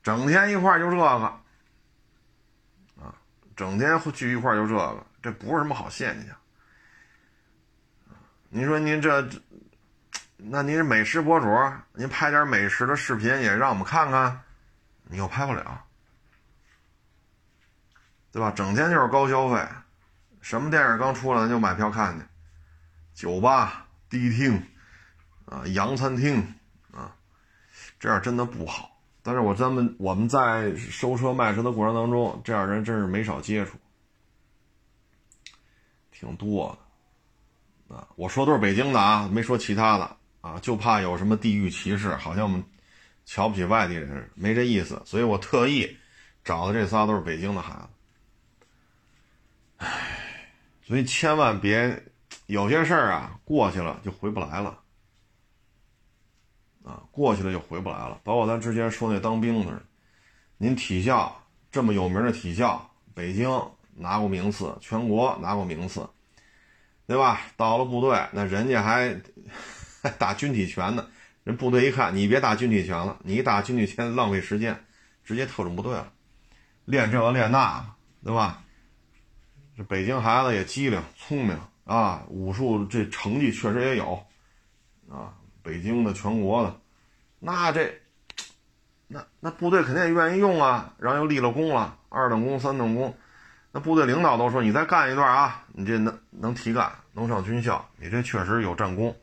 [0.01, 1.39] 整天一块就这个，啊，
[3.55, 6.35] 整天聚一块就这个，这不是什么好现象。
[8.49, 9.29] 您说您这，
[10.37, 11.47] 那您是美食博主，
[11.93, 14.41] 您拍点美食的视频也让我们看看，
[15.03, 15.85] 你又拍不了，
[18.31, 18.51] 对吧？
[18.51, 19.61] 整天就是高消费，
[20.39, 22.25] 什么电影刚出来咱就买票看去，
[23.13, 24.63] 酒吧、迪厅，
[25.45, 26.41] 啊，洋餐厅，
[26.93, 27.13] 啊，
[27.99, 28.89] 这样真的不好。
[29.21, 33.77] 但是我咱们我们在收车卖车的过程当中，这样人真是没少接触，
[36.11, 36.75] 挺多
[37.89, 38.07] 的啊。
[38.15, 42.63] 我说都是北京的啊，没说其他的啊，就怕有什么地域歧视，好像我们
[43.25, 45.01] 瞧不起外地人，没这意思。
[45.05, 45.97] 所以我特意
[46.43, 47.87] 找的这仨都是北京的孩子。
[49.81, 50.47] 唉，
[50.83, 52.03] 所以千万别
[52.45, 54.77] 有些事儿啊，过去了就回不来了。
[56.83, 58.19] 啊，过去了就回不来了。
[58.23, 59.81] 包括咱之前说那当兵的，
[60.57, 63.49] 您体校这么有名的体校，北京
[63.95, 66.07] 拿过名次，全国拿过名次，
[67.07, 67.41] 对吧？
[67.57, 69.19] 到了部队，那人家还
[70.19, 71.07] 打军体拳呢。
[71.43, 74.85] 人部队一看，你别打军体拳了，你打军体拳浪费时间，
[75.23, 76.11] 直接特种部队了，
[76.85, 78.63] 练这个练那，对吧？
[79.87, 84.23] 北京孩子也机灵聪明啊，武术这成绩确实也有
[85.09, 85.33] 啊。
[85.63, 86.75] 北京的、全国的，
[87.39, 88.01] 那这，
[89.07, 93.15] 那那部队肯定也愿意用啊，然后又立了功了，二等功、三等功，
[93.71, 99.15] 那部队领导都说你再干一段啊，你这能能提干，能上军校，你这确实有战功，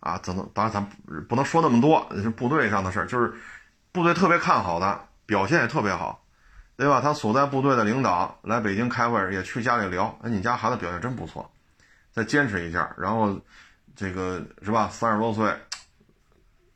[0.00, 0.50] 啊，怎么？
[0.52, 0.84] 当然咱
[1.28, 3.32] 不能说那么多，是部队上的事儿，就是
[3.92, 6.24] 部队特别看好的，表现也特别好，
[6.78, 7.00] 对吧？
[7.00, 10.16] 他所在部队的领导来北京开会，也去家里聊。
[10.22, 11.52] 哎，你家孩子表现真不错，
[12.12, 13.36] 再坚持一下，然后
[13.96, 14.88] 这个是吧？
[14.88, 15.52] 三十多岁，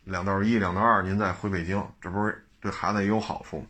[0.02, 3.64] 两到一，两到二，您再回北京，这不是对孩子也有好处？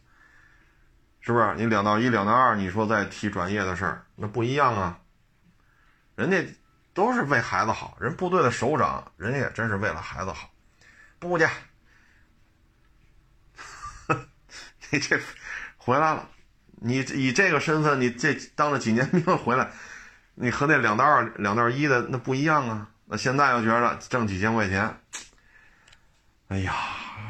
[1.20, 1.54] 是不是？
[1.56, 4.98] 你两到一，两到二，你说再提转业的事儿，那不一样啊。
[6.14, 6.42] 人家
[6.94, 10.48] 都是为孩子好，人部队的首长，人家也真是为了孩子好。
[11.18, 11.46] 不去，
[14.90, 15.20] 你这
[15.84, 16.28] 回来了，
[16.76, 19.68] 你以这个身份，你这当了几年兵回来，
[20.36, 22.88] 你和那两道二、两道一的那不一样啊。
[23.06, 24.96] 那现在又觉得挣几千块钱，
[26.46, 26.72] 哎呀，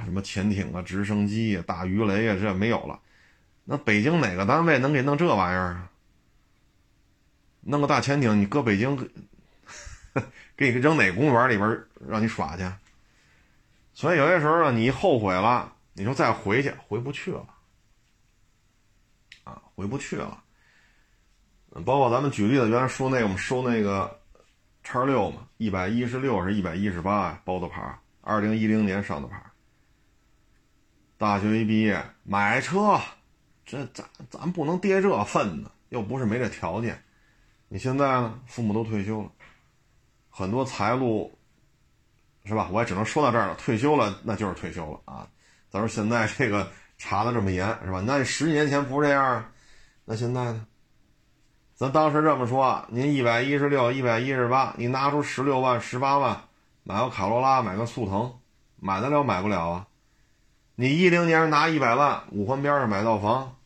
[0.05, 3.01] 什么潜艇啊、直升机啊、大鱼雷啊，这没有了。
[3.65, 5.89] 那北京哪个单位能给弄这玩意儿啊？
[7.63, 8.97] 弄个大潜艇，你搁北京，
[10.57, 12.71] 给你扔哪公园里边让你耍去？
[13.95, 17.47] 所以有些时候呢，你后悔了，你说再回去回不去了，
[19.45, 20.43] 啊，回不去了。
[21.85, 24.21] 包括咱们举例子，原来说那个我们收那个
[24.83, 29.43] 叉六嘛，一百一十六是一百一十八包的牌，二零一零年上的牌。
[31.17, 33.01] 大学一毕业买车。
[33.65, 37.01] 这咱咱不能跌这份子，又不是没这条件。
[37.69, 38.41] 你现在呢？
[38.45, 39.31] 父母都退休了，
[40.29, 41.33] 很多财路，
[42.45, 42.69] 是吧？
[42.73, 43.55] 我也只能说到这儿了。
[43.55, 45.27] 退休了，那就是退休了啊。
[45.71, 46.71] 咱说现在这个
[47.05, 48.01] 查的这么严，是吧？
[48.07, 49.45] 那十几年前不是这样，
[50.05, 50.65] 那现在呢？
[51.75, 56.45] 咱当时这么说，您一百一十六、一百一十八，你拿出十六万、十八万
[56.85, 58.33] 买个卡罗拉，买个速腾，
[58.77, 59.89] 买得了买不了啊？
[60.77, 63.57] 你一零年拿一百万五环边上买套房，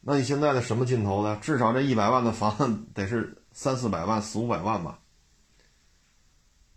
[0.00, 1.38] 那你现在的什么劲头呢？
[1.40, 4.98] 至少这一百万的房得是三四百万、四五百万吧，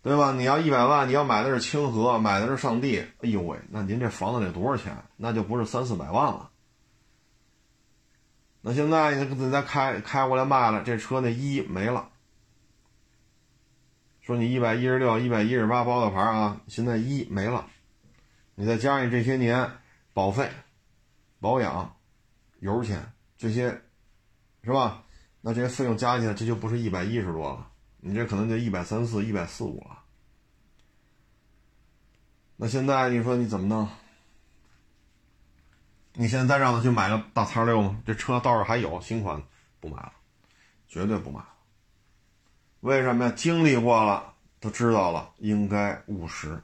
[0.04, 0.34] 对吧？
[0.34, 4.98] 你要一百万，你要买的是清河，买的是上地，哎呦喂，那您这房子得多少钱？
[5.16, 6.50] 那就不是三四百万了。
[8.62, 12.10] 那现在你再开开过来卖了，这车那一没了，
[14.22, 17.68] 说你一百一十六、一百一十八包的牌啊，现在一没了。
[18.56, 19.70] 你再加上这些年
[20.14, 20.50] 保费、
[21.40, 21.96] 保养、
[22.60, 23.82] 油钱这些，
[24.64, 25.04] 是吧？
[25.42, 27.71] 那这些费用加起来，这就不是一百一十多了，
[28.02, 30.00] 你这可能就一百三四、一百四五了。
[32.58, 33.88] 那现在你说你怎么弄？
[36.14, 38.02] 你现在让他去买个大叉六吗？
[38.06, 39.42] 这车倒是还有新款，
[39.80, 40.12] 不买了，
[40.88, 41.48] 绝对不买了。
[42.82, 43.34] 为什么呀？
[43.36, 46.62] 经历过了，都知道了，应该务实。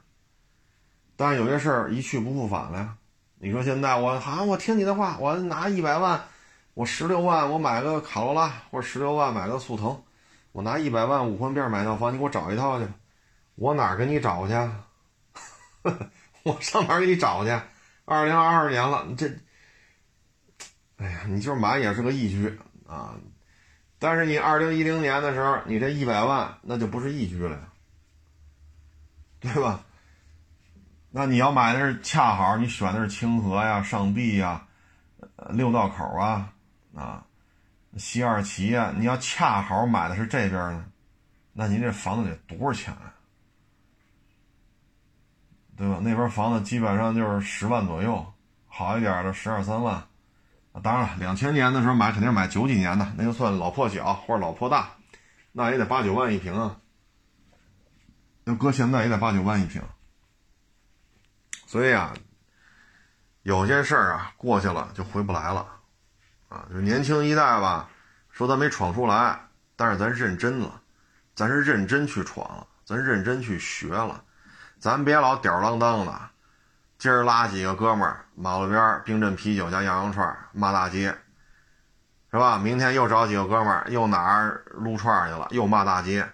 [1.16, 2.96] 但是有些事儿一去不复返了呀。
[3.38, 6.20] 你说现在我好，我听你的话，我拿一百万，
[6.74, 10.02] 我十六万我买个卡罗拉，或者十六万买个速腾，
[10.58, 12.88] 我拿一百万五环边买套房，你给我找一套去。
[13.54, 14.54] 我哪儿给你找去？
[16.42, 17.50] 我上哪儿给你找去？
[18.04, 19.28] 二零二二年了，这，
[20.96, 23.14] 哎呀，你就是买也是个易居啊。
[24.00, 27.68] 但是你二零一零年的时候，你这一百万那就不是易居了呀，
[29.38, 29.84] 对吧？
[31.12, 34.66] 那你要买的是恰好你选的是清河呀、上地呀、
[35.50, 36.52] 六道口啊、
[36.96, 37.24] 啊
[37.98, 40.86] 西二旗呀，你要恰好买的是这边呢，
[41.52, 43.14] 那您这房子得多少钱啊？
[45.76, 46.00] 对吧？
[46.02, 48.32] 那边房子基本上就是十万左右，
[48.66, 50.02] 好一点的十二三万。
[50.82, 54.90] 当然了，两千年的时候买肯定买九几年的，那就算老破小或者老破大，
[55.52, 56.80] 那也得八九万一平啊。
[58.44, 59.82] 要搁现在也得八九万一平。
[61.66, 62.14] 所以啊，
[63.42, 65.66] 有些事儿啊过去了就回不来了，
[66.48, 67.88] 啊，就年轻一代吧，
[68.30, 69.38] 说咱没闯出来，
[69.76, 70.80] 但是咱认真了，
[71.34, 74.22] 咱是认真去闯了，咱认真去学了，
[74.78, 76.20] 咱别老吊儿郎当的，
[76.98, 81.14] 今儿拉几个哥们儿马路边冰镇啤酒加羊肉串骂大街，
[82.30, 82.58] 是吧？
[82.58, 86.26] 明天又找几个哥们儿又哪儿撸串去了，又骂大街，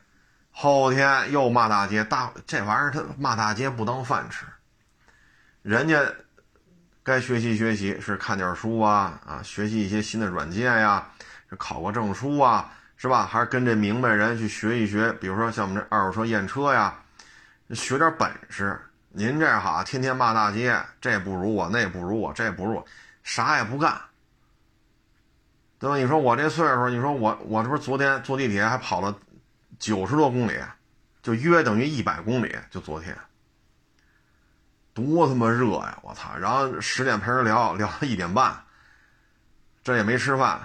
[0.50, 4.46] 后天又骂大街，大这玩意儿他骂大街不当饭吃。
[5.62, 6.00] 人家
[7.04, 11.06] 该学习学习，是看点书啊啊，学习一些新的软件呀，
[11.58, 13.26] 考个证书啊，是吧？
[13.26, 16.98] 还是跟这明白人去学一学，比如说像我们这二手车验车呀，
[17.72, 18.80] 学点本事。
[19.16, 22.84] 您这哈天天骂大街，这不如我，那不如我，这不如我，
[23.22, 24.00] 啥也不干，
[25.78, 25.96] 对吧？
[25.98, 29.14] 你说我这岁数，你说我我这不是昨天坐地铁还跑了
[29.78, 30.58] 九十多公里，
[31.22, 33.14] 就约等于一百公里，就昨天。
[34.94, 35.98] 多他妈热呀！
[36.02, 36.36] 我操！
[36.38, 38.64] 然后十点陪人聊聊到一点半，
[39.82, 40.60] 这也没吃饭，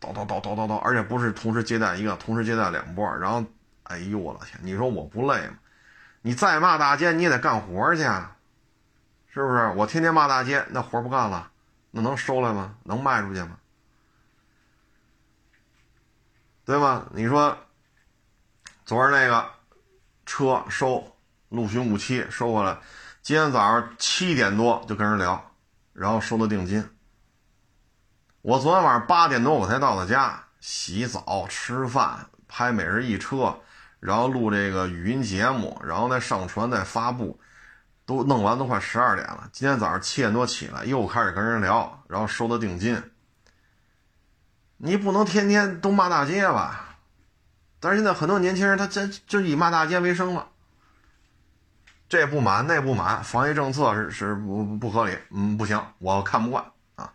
[0.00, 3.04] 叨叨叨叨叨叨，而且不是同时接待一个，同时接待两波。
[3.18, 3.44] 然后，
[3.82, 4.58] 哎呦我的天！
[4.62, 5.58] 你说我不累吗？
[6.22, 8.02] 你再骂大街，你也得干活去，
[9.28, 9.72] 是不是？
[9.76, 11.50] 我天天骂大街，那活不干了，
[11.90, 12.76] 那能收来吗？
[12.84, 13.58] 能卖出去吗？
[16.64, 17.06] 对吗？
[17.12, 17.58] 你说
[18.86, 19.50] 昨儿那个
[20.24, 21.14] 车收
[21.50, 22.78] 陆巡五七收回来，
[23.24, 25.50] 今天早上七点多就跟人聊，
[25.94, 26.86] 然后收的定金。
[28.42, 33.58] 我昨天晚上八点多我才到的家，洗澡、吃饭、拍每日一车，
[33.98, 37.40] 然后录这个语音节目，然后再上传再发布，
[38.04, 39.48] 都弄完都快十二点了。
[39.50, 43.02] 今天早上七点多起来，又开始跟人聊，然后收的定金。
[44.76, 46.98] 你不能天天都骂大街吧？
[47.80, 50.48] 但是现在很多年轻人他真就以骂大街为生了，
[52.14, 57.12] 这不满那不满，防疫政策是是不不合理，嗯，不行，我看不惯啊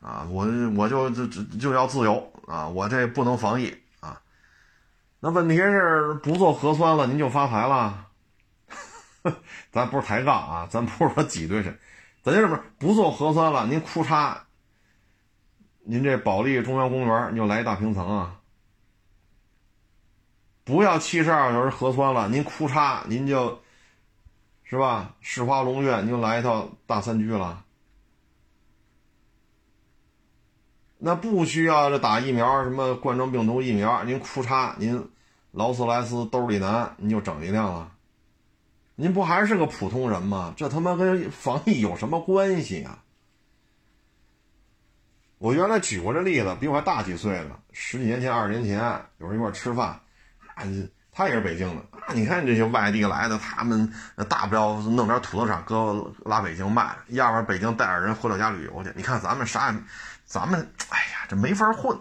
[0.00, 0.46] 啊，我
[0.78, 4.18] 我就就就要自由啊，我这不能防疫啊。
[5.20, 8.06] 那问题是不做核酸了，您就发财了？
[9.70, 11.76] 咱不是抬杠啊，咱不是说挤兑谁，
[12.22, 14.38] 咱就这么不做核酸了，您哭嚓。
[15.84, 18.40] 您这保利中央公园，你就来一大平层啊！
[20.64, 23.60] 不要七十二小时核酸了，您哭嚓，您就，
[24.70, 25.14] 是吧？
[25.22, 27.64] 世华龙苑，您就来一套大三居了。
[30.98, 35.10] 那不需要这打疫苗，什么冠状病毒疫苗，您哭嚓，您
[35.52, 37.92] 劳斯莱斯兜里难，您就整一辆了。
[38.94, 40.52] 您不还是个普通人吗？
[40.54, 43.02] 这他妈跟防疫有什么关系啊？
[45.38, 49.98] 我原来举过这例子，比我还大几岁呢，十几年前、二十年前，有人一块吃饭，
[50.56, 50.64] 啊，
[51.18, 52.14] 他也是北京的啊。
[52.14, 53.92] 你看这些外地来的，他们
[54.28, 58.92] 大不了弄点土特产，搁拉北京卖，要不然北京带着人回老家旅游去。
[58.94, 59.78] 你看咱们啥也，
[60.24, 60.60] 咱们
[60.90, 61.98] 哎呀，这没法混。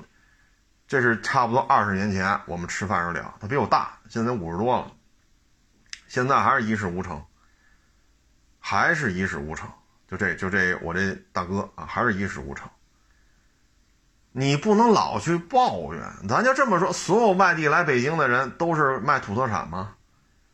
[0.87, 4.91] 这是差不多二十年前我们吃饭时聊，他比我大，现在五十多了，
[6.07, 7.19] 现在还是一事无成，
[8.59, 9.67] 还是一事无成。
[10.07, 12.69] 就这就这，我这大哥啊，还是一事无成。
[14.39, 19.95] 你不能老去抱怨，咱就这么说，所有外地来北京的人都是卖土特产吗？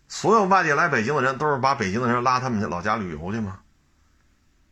[0.08, 3.60] 所有外地来北京的人都是把北京的人拉他们老家旅游去吗？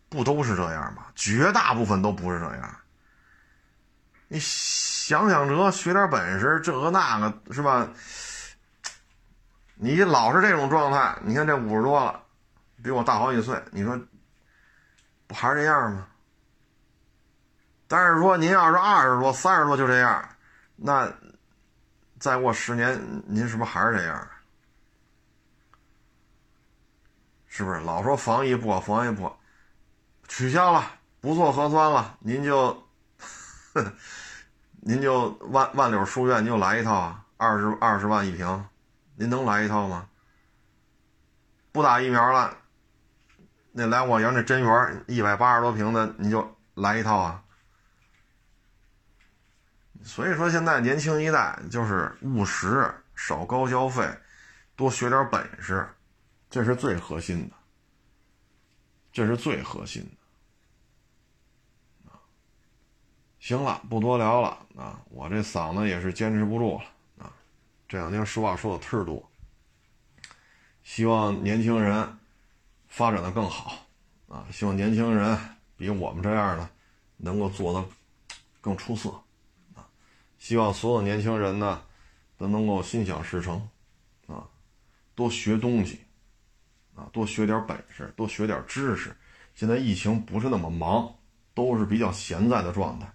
[0.08, 1.08] 不都是这样吗？
[1.14, 2.78] 绝大部分都不是这样。
[4.30, 7.90] 你想想辙，学点本事，这个那个是吧？
[9.76, 12.18] 你老是这种状态，你看这五十多了，
[12.82, 14.00] 比我大好几岁，你说
[15.28, 16.08] 不还是这样吗？
[17.92, 20.30] 但是说您要是二十多、三十多就这样，
[20.78, 21.12] 那
[22.18, 24.28] 再过十年，您是不是还是这样？
[27.48, 29.38] 是不是老说防疫不好，防疫不好，
[30.30, 30.90] 取消了，
[31.20, 32.82] 不做核酸了，您就，
[34.80, 38.66] 您就万万柳书院，您就来一套啊，二十二十万一平，
[39.16, 40.08] 您能来一套吗？
[41.74, 42.56] 不打疫苗了，
[43.74, 47.44] 那来我园那真园一百八十多平的，你就来一套啊？
[50.04, 54.08] 所以说，现在年轻一代就是务实，少高消费，
[54.76, 55.88] 多学点本事，
[56.50, 57.56] 这是最核心的，
[59.14, 60.10] 这是最核心的。
[63.40, 65.00] 行了，不多聊了啊！
[65.10, 67.34] 我这嗓子也是坚持不住了啊！
[67.88, 69.32] 这两天说话说的特多，
[70.84, 72.18] 希望年轻人
[72.88, 73.84] 发展的更好
[74.28, 74.46] 啊！
[74.52, 75.38] 希望年轻人
[75.76, 76.70] 比我们这样的
[77.18, 77.84] 能够做的
[78.62, 79.12] 更出色。
[80.42, 81.84] 希望所有年轻人呢，
[82.36, 83.62] 都能够心想事成，
[84.26, 84.44] 啊，
[85.14, 86.00] 多学东西，
[86.96, 89.16] 啊，多学点本事，多学点知识。
[89.54, 91.14] 现在疫情不是那么忙，
[91.54, 93.08] 都是比较闲在的状态。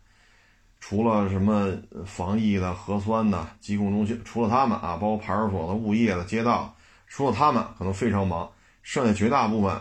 [0.78, 1.76] 除了什么
[2.06, 6.76] 防疫的、核酸的、疾控中心，除了他们啊，包括派出所的、物业的、街道，
[7.08, 8.48] 除了他们可能非常忙，
[8.82, 9.76] 剩下绝大部分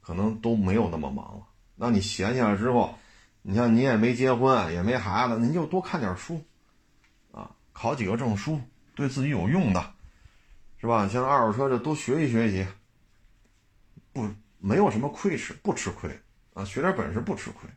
[0.00, 1.42] 可能都没有那么忙了。
[1.76, 2.94] 那你闲下来之后，
[3.42, 6.42] 你像你也没结婚，也没孩子，您就多看点书。
[7.80, 8.60] 考几个证书，
[8.94, 9.94] 对自己有用的，
[10.78, 11.08] 是吧？
[11.08, 12.66] 像二手车就多学习学习，
[14.12, 14.28] 不
[14.58, 16.10] 没有什么亏吃，不吃亏
[16.52, 17.70] 啊，学点本事不吃亏。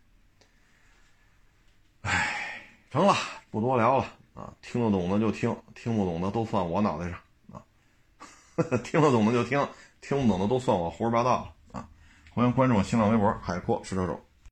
[2.01, 3.15] 哎，成了，
[3.49, 7.17] 不多聊了啊，听得懂的就听，听不懂的都算我脑袋上
[7.53, 7.63] 啊，
[8.83, 9.65] 听得懂的就听，
[10.01, 11.87] 听不懂的都算我胡说八道了啊。
[12.31, 14.22] 欢迎关注我新浪微博海阔试车手。